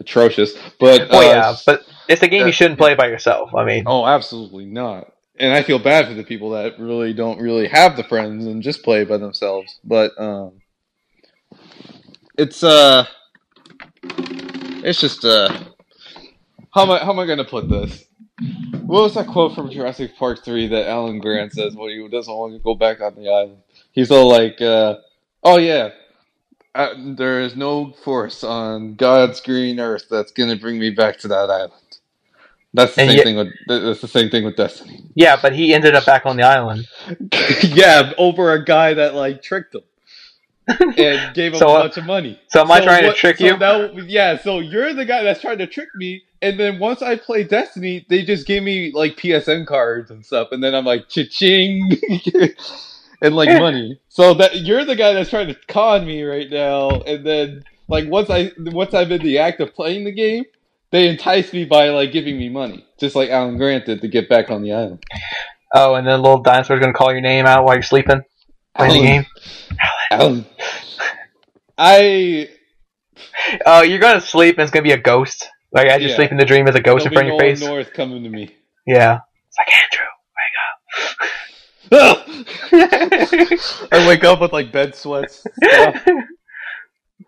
[0.00, 0.52] atrocious.
[0.78, 3.54] But oh uh, yeah, but it's a game uh, you shouldn't play by yourself.
[3.54, 5.10] I mean, Oh, absolutely not.
[5.38, 8.62] And I feel bad for the people that really don't really have the friends and
[8.62, 9.78] just play by themselves.
[9.82, 10.59] But um
[12.40, 13.04] it's uh
[14.82, 15.48] it's just uh
[16.72, 18.04] how am I how am I gonna put this?
[18.86, 22.34] What was that quote from Jurassic Park three that Alan Grant says when he doesn't
[22.34, 23.58] want to go back on the island?
[23.92, 24.96] He's all like, uh,
[25.42, 25.90] "Oh yeah,
[26.74, 31.28] uh, there is no force on God's green earth that's gonna bring me back to
[31.28, 31.72] that island."
[32.72, 35.02] That's the And same yet- thing with that's the same thing with Destiny.
[35.14, 36.86] yeah, but he ended up back on the island.
[37.62, 39.82] yeah, over a guy that like tricked him
[40.98, 42.40] and gave him So, a uh, bunch of money.
[42.48, 43.56] So am I trying to trick so you?
[43.56, 47.16] Now, yeah, so you're the guy that's trying to trick me, and then once I
[47.16, 51.08] play Destiny, they just gave me like PSN cards and stuff, and then I'm like
[51.08, 51.90] cha-ching
[53.22, 54.00] and like money.
[54.08, 58.08] So that you're the guy that's trying to con me right now, and then like
[58.08, 60.44] once I once I'm in the act of playing the game,
[60.90, 64.28] they entice me by like giving me money, just like Alan Grant did to get
[64.28, 65.02] back on the island.
[65.74, 68.22] Oh, and then the little dinosaur's gonna call your name out while you're sleeping
[68.76, 69.26] playing the game.
[70.10, 70.44] Alan,
[71.78, 72.48] I
[73.66, 75.48] Oh, you're gonna sleep and it's gonna be a ghost.
[75.72, 76.16] Like as you Yeah.
[76.16, 77.66] sleep in the dream, as a ghost in there'll front of your Nolan face.
[77.68, 78.54] North coming to me.
[78.86, 80.06] Yeah, it's like Andrew,
[81.92, 83.88] wake up.
[83.92, 85.44] I wake up with like bed sweats.
[85.62, 86.04] Stuff.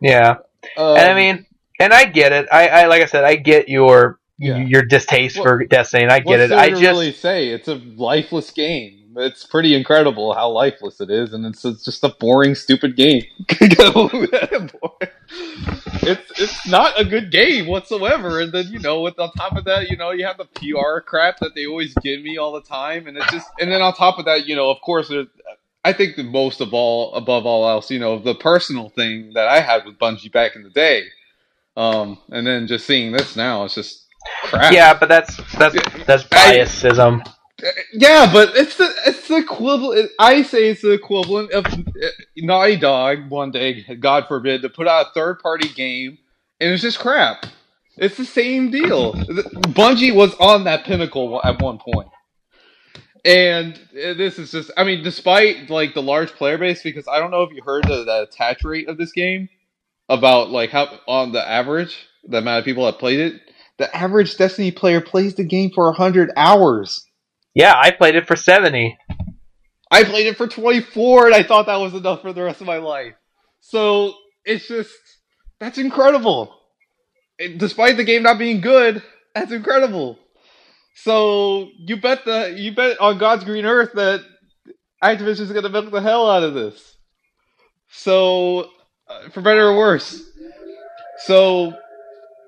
[0.00, 0.30] yeah.
[0.76, 1.46] Um, and I mean,
[1.80, 2.48] and I get it.
[2.50, 4.56] I, I like I said, I get your Yeah.
[4.58, 6.48] your distaste What- for Destiny, and I get what's it.
[6.48, 9.01] there I to just really say it's a lifeless game.
[9.16, 13.22] It's pretty incredible how lifeless it is, and it's, it's just a boring, stupid game.
[16.02, 18.40] it's it's not a good game whatsoever.
[18.40, 21.00] And then you know, with on top of that, you know, you have the PR
[21.00, 23.94] crap that they always give me all the time, and it's just, and then on
[23.94, 25.28] top of that, you know, of course, there's,
[25.84, 29.48] I think the most of all, above all else, you know, the personal thing that
[29.48, 31.04] I had with Bungie back in the day,
[31.76, 34.06] um, and then just seeing this now, it's just
[34.44, 34.72] crap.
[34.72, 35.74] yeah, but that's that's
[36.06, 37.26] that's I- biasism.
[37.92, 40.10] Yeah, but it's the it's the equivalent.
[40.18, 42.08] I say it's the equivalent of uh,
[42.38, 46.18] Naughty Dog one day, God forbid, to put out a third party game
[46.60, 47.46] and it's just crap.
[47.96, 49.14] It's the same deal.
[49.14, 52.08] Bungie was on that pinnacle at one point.
[53.24, 54.70] and uh, this is just.
[54.76, 57.84] I mean, despite like the large player base, because I don't know if you heard
[57.84, 59.48] the, the attach rate of this game
[60.08, 63.42] about like how on the average the amount of people that played it.
[63.78, 67.06] The average Destiny player plays the game for hundred hours.
[67.54, 68.98] Yeah, I played it for seventy.
[69.90, 72.66] I played it for 24 and I thought that was enough for the rest of
[72.66, 73.14] my life.
[73.60, 74.90] So it's just,
[75.60, 76.54] that's incredible.
[77.38, 79.02] It- despite the game not being good,
[79.34, 80.18] that's incredible.
[80.96, 84.22] So you bet the, you bet on God's green earth that
[85.02, 86.96] Activision's gonna milk the hell out of this.
[87.90, 88.70] So,
[89.08, 90.22] uh, for better or worse.
[91.18, 91.74] So,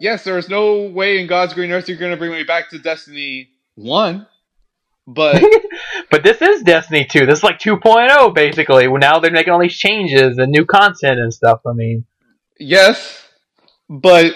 [0.01, 3.51] yes, there's no way in God's green earth you're gonna bring me back to Destiny
[3.77, 4.27] 1.
[5.07, 5.43] But
[6.11, 7.27] but this is Destiny 2.
[7.27, 8.89] This is like 2.0 basically.
[8.89, 11.61] Now they're making all these changes and new content and stuff.
[11.67, 12.07] I mean,
[12.59, 13.27] Yes,
[13.89, 14.35] but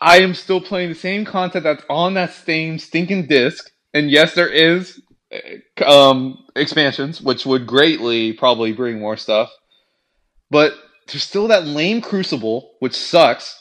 [0.00, 3.70] I am still playing the same content that's on that same stinking disc.
[3.94, 5.00] And yes, there is
[5.32, 9.50] uh, um, expansions, which would greatly probably bring more stuff.
[10.50, 10.74] But
[11.08, 13.58] there's still that lame Crucible, which sucks.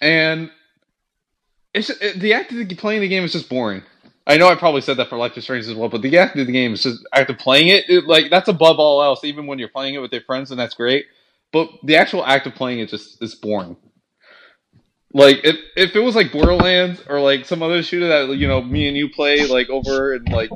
[0.00, 0.50] And
[1.72, 3.82] it's it, the act of playing the game is just boring.
[4.30, 6.36] I know I probably said that for Life is Strange as well, but the act
[6.36, 9.24] of the game is just of playing it, it like that's above all else.
[9.24, 11.06] Even when you're playing it with your friends, and that's great.
[11.52, 13.76] But the actual act of playing it just is boring.
[15.12, 18.62] Like if if it was like Borderlands or like some other shooter that you know
[18.62, 20.50] me and you play like over and like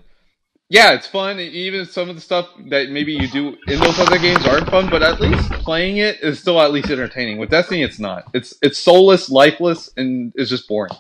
[0.69, 1.41] yeah, it's fun.
[1.41, 4.89] Even some of the stuff that maybe you do in those other games aren't fun,
[4.89, 7.39] but at least playing it is still at least entertaining.
[7.39, 8.25] With Destiny, it's not.
[8.35, 10.93] It's it's soulless, lifeless, and it's just boring.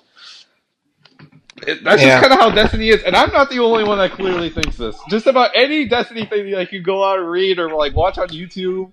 [1.67, 2.21] It, that's Yeah.
[2.21, 4.77] just kind of how Destiny is, and I'm not the only one that clearly thinks
[4.77, 4.97] this.
[5.11, 8.29] Just about any Destiny thing that you go out and read or like watch on
[8.29, 8.93] YouTube.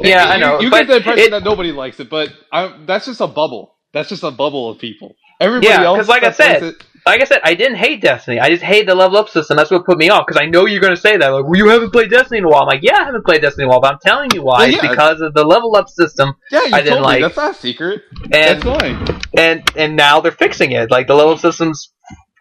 [0.00, 2.30] Yeah, you, I know, You but get the impression it- that nobody likes it, but
[2.52, 3.74] I, that's just a bubble.
[3.92, 5.14] That's just a bubble of people.
[5.40, 8.40] Everybody Yeah, else, 'cause like I said, it, like I said, I didn't hate Destiny.
[8.40, 9.56] I just hate the level up system.
[9.56, 11.28] That's what put me off because I know you're going to say that.
[11.28, 12.62] Like, well, you haven't played Destiny in a while.
[12.62, 14.58] I'm like, yeah, I haven't played Destiny in a while, but I'm telling you why.
[14.60, 14.90] Well, It's yeah.
[14.90, 17.50] because of the level up system, yeah, you I didn't told me like- that's not
[17.50, 18.02] a secret.
[18.32, 19.20] and that's fine.
[19.36, 20.90] and and now they're fixing it.
[20.90, 21.90] Like the level system's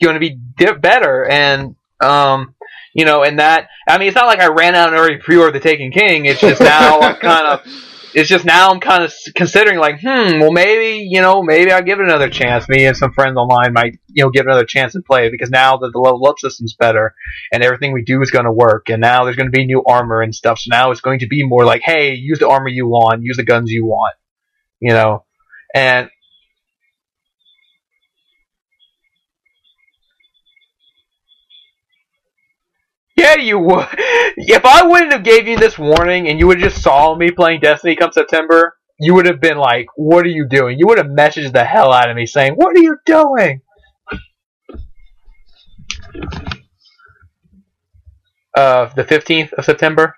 [0.02, 2.56] going to be di- better, and um,
[2.94, 3.68] you know, and that.
[3.88, 6.26] I mean, it's not like I ran out and already pre-ordered the Taken King.
[6.26, 7.62] It's just now I'm kind of.
[8.14, 11.84] It's just now I'm kind of considering like, hmm, well maybe you know maybe I'll
[11.84, 12.68] give it another chance.
[12.70, 15.32] Me and some friends online might you know give it another chance and play it
[15.32, 17.16] because now that the level up system's better
[17.52, 19.84] and everything we do is going to work, and now there's going to be new
[19.86, 20.60] armor and stuff.
[20.60, 23.38] So now it's going to be more like, hey, use the armor you want, use
[23.38, 24.16] the guns you want,
[24.80, 25.26] you know,
[25.74, 26.10] and
[33.16, 33.88] Yeah, you would.
[34.38, 37.30] If I wouldn't have gave you this warning and you would have just saw me
[37.32, 40.98] playing Destiny come September, you would have been like, "What are you doing?" You would
[40.98, 43.62] have messaged the hell out of me saying, "What are you doing?"
[48.58, 50.16] Uh, the fifteenth of September.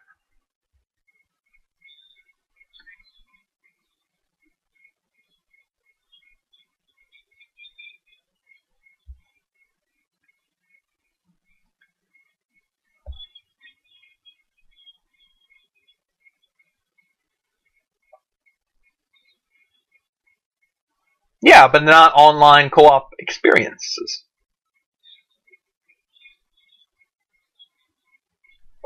[21.42, 24.24] Yeah, but not online co-op experiences.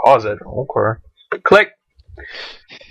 [0.03, 0.39] Pause it.
[0.45, 0.99] Okay.
[1.43, 1.69] Click.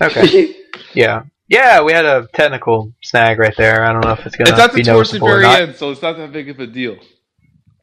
[0.00, 0.54] Okay.
[0.94, 1.24] Yeah.
[1.48, 3.84] Yeah, we had a technical snag right there.
[3.84, 5.62] I don't know if it's gonna It's at be the towards the noticeable or very
[5.62, 6.96] end, so it's not that big of a deal.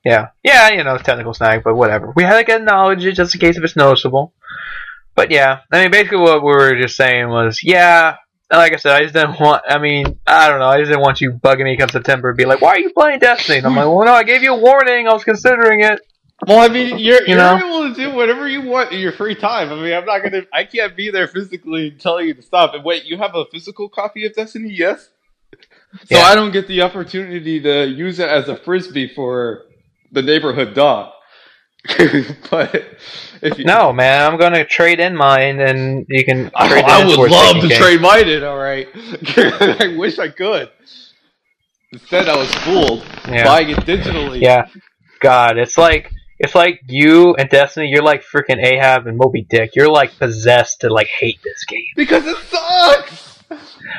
[0.04, 0.30] Yeah.
[0.44, 2.14] Yeah, you know, technical snag, but whatever.
[2.16, 4.34] We had to acknowledge it just in case if it's noticeable.
[5.16, 8.16] But yeah, I mean, basically what we were just saying was, yeah,
[8.52, 11.02] like I said, I just didn't want, I mean, I don't know, I just didn't
[11.02, 13.58] want you bugging me come September and be like, why are you playing Destiny?
[13.60, 16.00] And I'm like, well, no, I gave you a warning, I was considering it.
[16.48, 19.36] Well, I mean, you're You are able to do whatever you want in your free
[19.36, 19.72] time.
[19.72, 22.74] I mean, I'm not gonna, I can't be there physically and tell you to stop.
[22.74, 24.70] And wait, you have a physical copy of Destiny?
[24.72, 25.10] Yes.
[26.04, 26.24] So Yeah.
[26.24, 29.64] I don't get the opportunity to use it as a frisbee for
[30.12, 31.14] the neighborhood dog.
[32.50, 32.86] but
[33.42, 37.30] if you, No, man, I'm gonna trade in mine and you can I, I would
[37.32, 37.78] love to game.
[37.80, 38.44] trade mine in.
[38.44, 40.70] All right, I wish I could.
[41.92, 43.44] Instead, I was fooled Yeah.
[43.46, 44.42] buying it digitally.
[44.42, 44.68] Yeah.
[45.22, 49.72] God, it's like it's like you and Destiny, you're like freaking Ahab and Moby Dick.
[49.76, 51.86] You're like possessed to like hate this game.
[51.96, 53.35] because it sucks.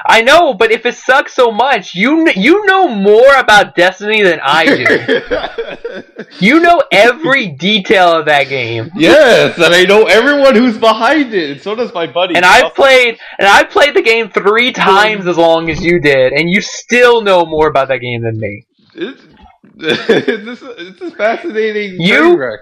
[0.07, 4.23] I know, but if it sucks so much, you kn- you know more about Destiny
[4.23, 6.05] than I do.
[6.41, 8.91] you know every detail of that game.
[8.97, 12.35] yes, and I know everyone who's behind it, and so does my buddy.
[12.35, 16.33] And I've played and I've played the game 3 times as long as you did,
[16.33, 18.67] and you still know more about that game than me.
[18.95, 19.23] It's,
[19.79, 22.61] it's, it's a fascinating You- wreck.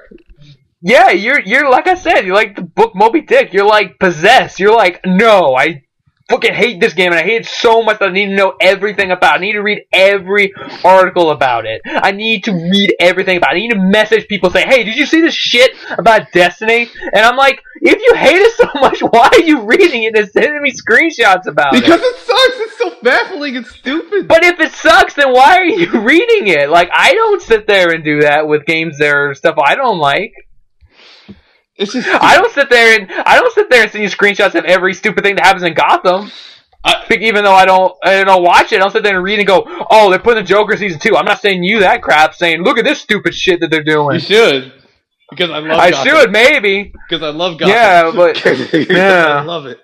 [0.87, 3.55] Yeah, you're you're like I said, you're like the book Moby Dick.
[3.55, 4.61] You're like possessed.
[4.61, 5.81] You're like, no, I
[6.29, 8.55] fucking hate this game, and I hate it so much that I need to know
[8.61, 9.37] everything about.
[9.37, 9.39] it.
[9.39, 10.53] I need to read every
[10.85, 11.83] article about it.
[11.85, 13.53] I need to read everything about.
[13.53, 13.57] it.
[13.57, 16.89] I need to message people say, hey, did you see this shit about Destiny?
[17.13, 20.29] And I'm like, if you hate it so much, why are you reading it and
[20.31, 21.83] sending me screenshots about it?
[21.83, 22.61] Because it sucks.
[22.61, 24.27] It's so baffling and stupid.
[24.27, 26.71] But if it sucks, then why are you reading it?
[26.71, 29.99] Like, I don't sit there and do that with games that are stuff I don't
[29.99, 30.33] like.
[31.77, 34.55] It's just I don't sit there and I don't sit there and send you screenshots
[34.55, 36.31] of every stupid thing that happens in Gotham.
[36.87, 39.39] I think even though I don't I don't watch it, I'll sit there and read
[39.39, 41.17] and go, "Oh, they're putting the Joker season two.
[41.17, 42.35] I'm not saying you that crap.
[42.35, 44.73] Saying, look at this stupid shit that they're doing." You should.
[45.31, 45.79] because I love.
[45.79, 46.13] I Gotham.
[46.13, 46.93] should maybe.
[47.09, 47.75] because I love Gotham.
[47.75, 48.45] Yeah, but
[48.91, 49.39] yeah.
[49.39, 49.81] I love it.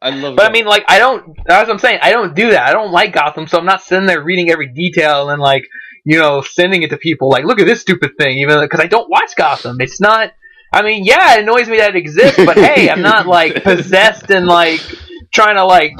[0.00, 0.34] I love.
[0.34, 0.36] It.
[0.36, 1.36] But I mean, like, I don't.
[1.44, 1.98] That's what I'm saying.
[2.02, 2.68] I don't do that.
[2.68, 5.66] I don't like Gotham, so I'm not sitting there reading every detail and like,
[6.04, 7.30] you know, sending it to people.
[7.30, 8.38] Like, look at this stupid thing.
[8.38, 9.80] Even because I don't watch Gotham.
[9.80, 10.32] It's not.
[10.72, 14.30] I mean, yeah, it annoys me that it exists, but hey, I'm not like possessed
[14.30, 14.80] and like
[15.32, 15.92] trying to like,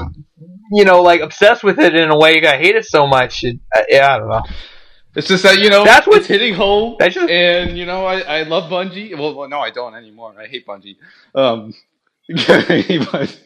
[0.71, 2.43] you know, like obsessed with it in a way.
[2.45, 3.43] I hate it so much.
[3.43, 4.41] It, I, yeah, I don't know.
[5.15, 8.21] It's just that you know That's what's hitting home, That's just- and you know I,
[8.21, 9.15] I love Bungie.
[9.17, 10.33] Well, well, no, I don't anymore.
[10.39, 10.95] I hate Bungie.
[11.35, 11.73] Um,
[12.35, 12.35] I
[12.81, 13.37] hate Bungie.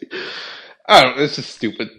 [0.88, 1.19] I don't.
[1.19, 1.89] It's just stupid.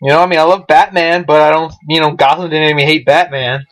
[0.00, 1.72] You know, I mean, I love Batman, but I don't.
[1.88, 3.64] You know, Gotham didn't even hate Batman.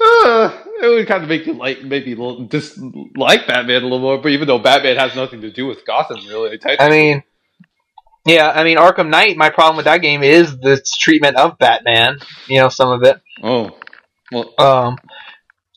[0.00, 2.14] Uh, it would kind of make you like maybe
[2.48, 6.18] dislike Batman a little more, but even though Batman has nothing to do with Gotham,
[6.26, 6.58] really.
[6.78, 7.22] I mean,
[8.26, 9.36] yeah, I mean, Arkham Knight.
[9.36, 12.18] My problem with that game is the treatment of Batman.
[12.48, 13.20] You know, some of it.
[13.42, 13.78] oh,
[14.32, 14.96] well, Um,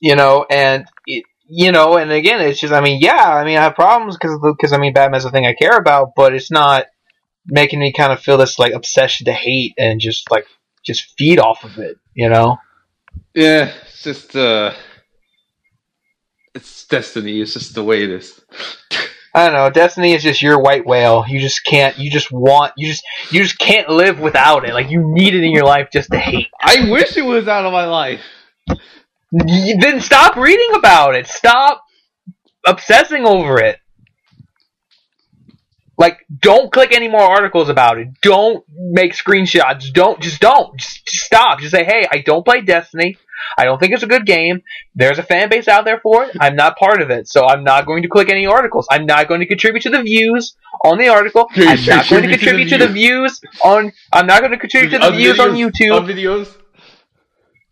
[0.02, 2.74] you know, and it, you know, and again, it's just.
[2.74, 5.46] I mean, yeah, I mean, I have problems because because I mean, Batman's the thing
[5.46, 6.88] I care about, but it's not
[7.46, 10.46] making me kind of feel this like obsession to hate and just like
[10.84, 11.98] just feed off of it.
[12.16, 12.58] You know.
[13.36, 14.74] yeah, it's just uh,
[16.56, 17.42] it's destiny.
[17.42, 18.40] It's just the way it is.
[19.34, 19.70] I don't know.
[19.70, 21.26] Destiny is just your white whale.
[21.28, 21.98] You just can't.
[21.98, 22.72] You just want.
[22.78, 23.04] You just.
[23.30, 24.74] You just can't live without it.
[24.74, 26.48] Like you need it in your life just to hate.
[26.62, 28.22] I wish it was out of my life.
[29.32, 31.28] Then stop reading about it.
[31.28, 31.84] Stop
[32.66, 33.80] obsessing over it.
[35.98, 38.08] Like, don't click any more articles about it.
[38.22, 39.92] Don't make screenshots.
[39.92, 40.80] Don't just don't.
[40.80, 41.60] Just, just stop.
[41.60, 43.18] Just say, hey, I don't play Destiny.
[43.58, 44.62] I don't think it's a good game.
[44.96, 46.36] There's a fan base out there for it.
[46.40, 48.88] I'm not part of it, so I'm not going to click any articles.
[48.92, 51.48] I'm not going to contribute to the views on the article.
[51.56, 53.92] I'm not going to contribute to the views on.
[54.14, 56.56] I'm not going to contribute to the views on YouTube On videos.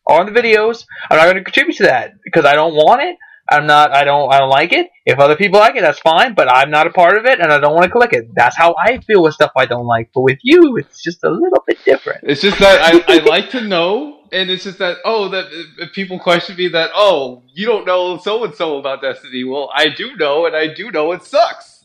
[0.09, 0.85] on the videos.
[1.09, 3.17] I'm not going to contribute to that because I don't want it.
[3.49, 3.93] I'm not.
[3.95, 4.31] I don't.
[4.33, 4.89] I don't like it.
[5.05, 6.33] If other people like it, that's fine.
[6.33, 8.25] But I'm not a part of it, and I don't want to click it.
[8.35, 10.09] That's how I feel with stuff I don't like.
[10.13, 12.21] But with you, it's just a little bit different.
[12.23, 15.47] It's just that I, I like to know, and it's just that oh, that
[15.79, 19.43] if- people question me that oh, you don't know so and so about Destiny.
[19.43, 21.76] Well, I do know, and I do know it sucks.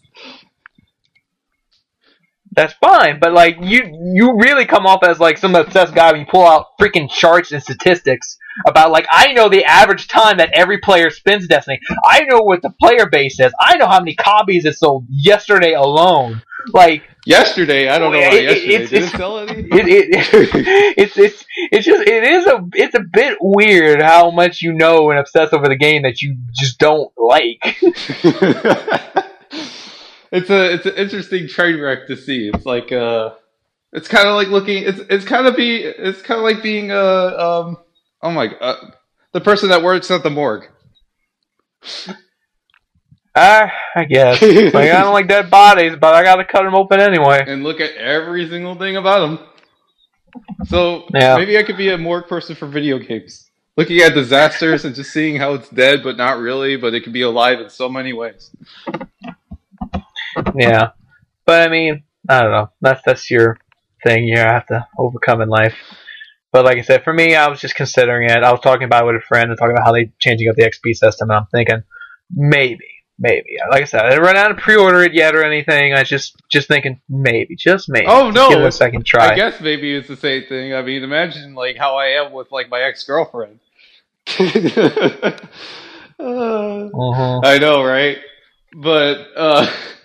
[2.55, 3.19] That's fine.
[3.19, 3.81] But like you,
[4.15, 7.51] you really come off as like some obsessed guy when you pull out freaking charts
[7.53, 8.37] and statistics
[8.67, 11.81] about like I know the average time that every player spends Destiny.
[12.05, 13.53] I know what the player base is.
[13.61, 16.43] I know how many copies it sold yesterday alone.
[16.73, 18.75] Like Yesterday, I don't know It- it- yesterday.
[18.75, 19.53] it's- Did it it's- sell any?
[19.63, 24.61] it, it, it's it's it's just it is a it's a bit weird how much
[24.61, 27.79] you know and obsess over the game that you just don't like.
[30.33, 32.49] it's a it's an interesting train wreck to see.
[32.53, 33.35] It's like uh,
[33.93, 34.83] it's kind of like looking.
[34.85, 37.77] It's it's kind of be it's kind of like being uh um
[38.23, 38.91] oh my uh,
[39.33, 40.67] the person that works at the morgue.
[43.35, 43.67] Uh,
[43.97, 44.41] I guess
[44.75, 47.43] like I don't like dead bodies, but I gotta cut them open anyway.
[47.47, 49.39] and look at every single thing about them.
[50.67, 51.37] So Yeah.
[51.37, 55.13] maybe I could be a morgue person for video games, looking at disasters and just
[55.13, 58.13] seeing how it's dead, but not really, but it can be alive in so many
[58.13, 58.51] ways.
[60.55, 60.91] Yeah,
[61.47, 62.71] but I mean I don't know.
[62.81, 63.59] That's that's your
[64.05, 65.75] thing you have to overcome in life.
[66.53, 68.43] But like I said, for me, I was just considering it.
[68.43, 70.57] I was talking about it with a friend and talking about how they changing up
[70.57, 71.83] the XP system, and I'm thinking
[72.35, 72.85] maybe,
[73.19, 73.57] maybe.
[73.71, 75.95] Like I said, I didn't run out and pre-order it yet or anything.
[75.95, 78.07] I was just just thinking maybe, just maybe.
[78.07, 78.51] Oh, no.
[78.51, 79.33] give it a second try.
[79.33, 80.75] I guess maybe it's the same thing.
[80.75, 83.61] I mean, imagine like how I am with like my ex girlfriend.
[86.23, 87.45] Mhm.
[87.45, 88.19] I know, right?
[88.75, 89.73] But uh,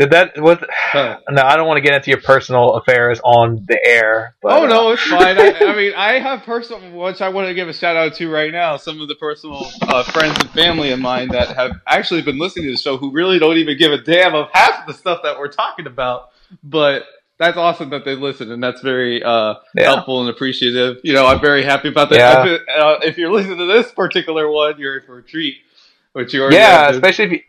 [0.00, 1.18] Did that was huh.
[1.28, 1.42] no?
[1.42, 4.34] I don't want to get into your personal affairs on the air.
[4.40, 5.38] But, oh no, it's fine.
[5.38, 8.30] I, I mean, I have personal, which I want to give a shout out to
[8.30, 8.78] right now.
[8.78, 12.64] Some of the personal uh, friends and family of mine that have actually been listening
[12.64, 15.20] to the show, who really don't even give a damn of half of the stuff
[15.22, 16.30] that we're talking about.
[16.64, 17.04] But
[17.36, 19.84] that's awesome that they listen, and that's very uh, Yeah.
[19.84, 21.00] helpful and appreciative.
[21.04, 22.18] You know, I'm very happy about that.
[22.18, 22.54] Yeah.
[22.54, 25.56] If, uh, if you're listening to this particular one, you're in for a treat.
[26.12, 27.40] Which you already yeah, especially if you,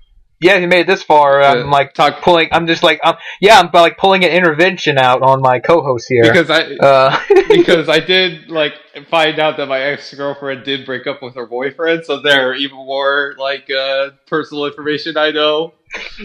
[0.42, 1.42] yeah, you made it this far.
[1.42, 2.50] I'm like talk pulling.
[2.52, 6.24] I'm just like, um, yeah, I'm like pulling an intervention out on my co-host here.
[6.24, 7.20] because I uh,
[7.50, 8.74] because I did like
[9.10, 12.56] find out that my ex girlfriend did break up with her boyfriend, so there are
[12.56, 15.74] even more like uh, personal information I know.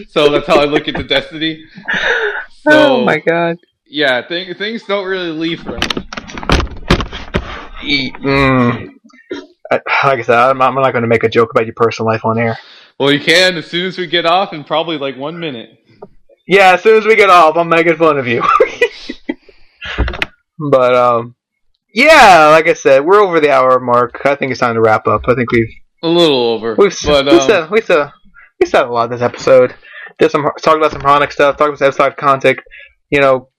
[0.09, 1.63] So that's how I look into Destiny.
[2.67, 3.57] So oh my god.
[3.85, 5.79] yeah, th- things don't really leave from
[7.81, 8.11] me.
[8.11, 8.89] Mm.
[9.71, 12.11] I- Like I said, I'm I'm not going to make a joke about your personal
[12.11, 12.57] life on air.
[12.99, 15.69] Well, you can as soon as we get off in probably like one minute.
[16.47, 18.41] Yeah, as soon as we get off, I'm making fun of you.
[20.71, 21.35] but um,
[21.93, 24.21] yeah, like I said, we're over the hour mark.
[24.25, 25.23] I think it's time to wrap up.
[25.27, 25.69] I think we've
[26.03, 26.75] A little over.
[26.75, 28.11] we've but, we've, um, said, we've, said,
[28.59, 29.75] we've said a lot this episode.
[30.17, 31.57] Did some talked about some chronic stuff.
[31.57, 32.59] Talked about outside content.
[33.09, 33.49] You know,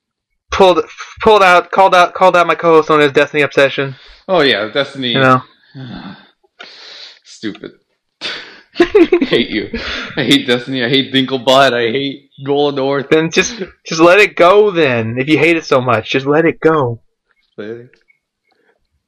[0.50, 0.84] pulled
[1.22, 3.94] pulled out, called out, called out my co-host on his Destiny obsession.
[4.26, 5.12] oh yeah, Destiny.
[5.12, 5.42] You know,
[7.24, 7.72] Stupid.
[8.80, 9.70] I hate you.
[10.16, 10.84] I hate Destiny.
[10.84, 11.72] I hate Dinklebot.
[11.72, 13.08] I hate Golden North.
[13.10, 14.70] then just just let it go.
[14.70, 17.00] Then, if you hate it so much, just let it go.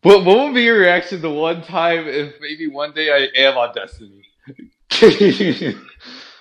[0.03, 3.59] What what would be your reaction the one time if maybe one day I am
[3.59, 4.25] on Destiny?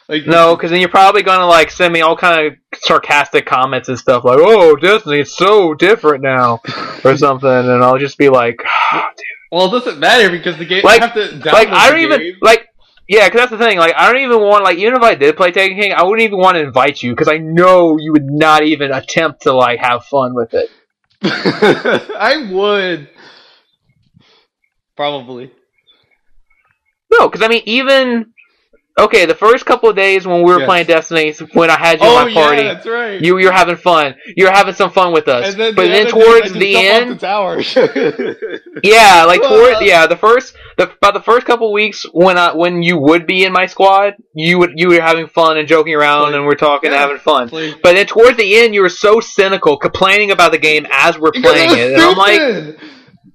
[0.10, 3.90] like No, because then you're probably gonna like send me all kind of sarcastic comments
[3.90, 6.62] and stuff like, "Oh, Destiny, it's so different now,"
[7.04, 9.12] or something, and I'll just be like, ah,
[9.52, 10.84] Well, it doesn't matter because the game.
[10.84, 12.69] Like- I have to download like I don't even like.
[13.10, 13.80] Yeah, because that's the thing.
[13.80, 16.22] Like, I don't even want like even if I did play Taken King, I wouldn't
[16.22, 19.80] even want to invite you because I know you would not even attempt to like
[19.80, 20.70] have fun with it.
[21.24, 23.10] I would
[24.96, 25.52] probably.
[27.12, 28.32] No, because I mean, even
[29.00, 30.68] okay, the first couple of days when we were Yes.
[30.68, 33.22] playing Destiny, when I had you Oh in my party, yeah, that's right.
[33.22, 34.16] you you're having fun.
[34.38, 35.56] You're having some fun with us.
[35.56, 38.40] then, but the then towards the end, the.
[38.84, 42.82] Yeah, like toward yeah, the first the about the first couple weeks when I when
[42.84, 46.34] you would be in my squad, you would you were having fun and joking around
[46.36, 47.50] and we're talking and having fun.
[47.50, 51.32] But then towards the end, you were so cynical, complaining about the game as we're
[51.32, 52.80] Because playing it, and I'm like.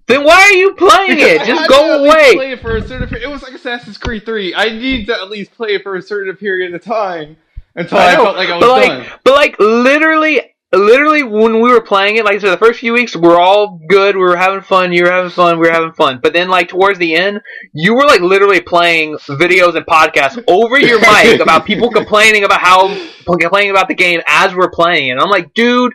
[0.07, 1.47] Then why are you playing Because it?
[1.47, 2.35] Just go to at least away.
[2.35, 3.17] Play it for a certain.
[3.23, 4.55] It was like Assassin's Creed Three.
[4.55, 7.37] I need to at least play it for a certain period of time
[7.75, 9.19] until I, I felt like I was but like, done.
[9.25, 10.41] but like, literally,
[10.75, 13.81] literally, when we were playing it, like I said, the first few weeks, we're all
[13.89, 14.15] good.
[14.15, 14.93] We were having fun.
[14.93, 15.59] You were having fun.
[15.59, 16.21] We were having fun.
[16.23, 17.41] But then, like towards the end,
[17.73, 22.61] you were like literally playing videos and podcasts over your mic about people complaining about
[22.61, 22.89] how
[23.25, 25.13] complaining about the game as we're playing it.
[25.13, 25.95] And I'm like, dude,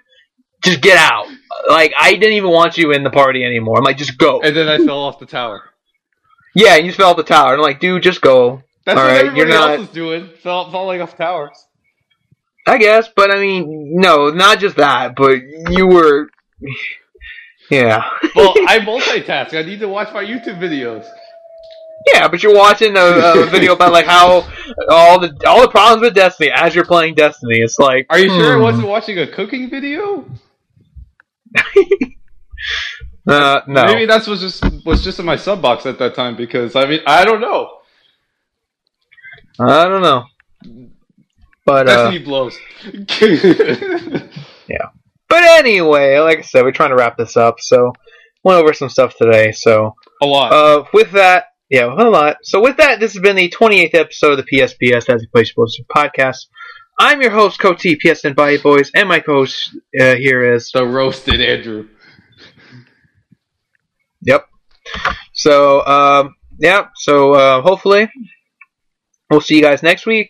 [0.63, 1.27] just get out.
[1.69, 3.77] Like, I didn't even want you in the party anymore.
[3.77, 4.41] I'm like, just go.
[4.41, 5.63] And then I fell off the tower.
[6.55, 7.53] Yeah, and you fell off the tower.
[7.53, 8.63] And I'm like, dude, just go.
[8.85, 10.29] That's All what right, everybody you're not- else was doing.
[10.41, 11.67] Fell, falling off towers.
[12.67, 15.41] I guess, but I mean, no, not just that, but
[15.71, 16.29] you were,
[17.71, 18.03] yeah,
[18.35, 19.53] Well, I multitask.
[19.57, 21.07] I need to watch my YouTube videos.
[22.13, 22.27] yeah.
[22.27, 24.47] But you're watching a, a video about like how
[24.89, 27.59] all the all the problems with Destiny as you're playing Destiny.
[27.59, 28.61] It's like, Are you sure I hmm.
[28.61, 30.25] wasn't watching a cooking video?
[33.27, 36.35] Uh, no, Maybe that's was just was just in my sub box at that time
[36.35, 37.77] because I mean I don't know.
[39.59, 40.23] I don't know.
[41.63, 42.57] But uh, blows.
[44.69, 44.89] Yeah.
[45.27, 47.59] But anyway, like I said, we're trying to wrap this up.
[47.59, 47.93] So
[48.43, 49.51] went over some stuff today.
[49.51, 50.51] So a lot.
[50.51, 52.37] Uh, with that, yeah, a lot.
[52.43, 55.49] So with that, this has been the 28th episode of the PSBS as a Place
[55.49, 56.47] Sports podcast.
[56.99, 59.69] I'm your host, Coach T, PSN Body Boys, and my coach
[59.99, 61.87] uh, here is the roasted Andrew.
[64.21, 64.45] Yep.
[65.33, 66.87] So um, yeah.
[66.95, 68.09] So uh, hopefully
[69.29, 70.29] we'll see you guys next week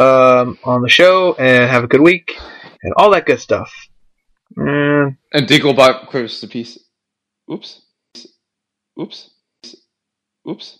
[0.00, 2.32] um, on the show, and have a good week
[2.82, 3.72] and all that good stuff.
[4.58, 6.78] Mm, And Dinklebot quivers to piece.
[7.50, 7.80] Oops.
[9.00, 9.30] Oops.
[10.48, 10.78] Oops.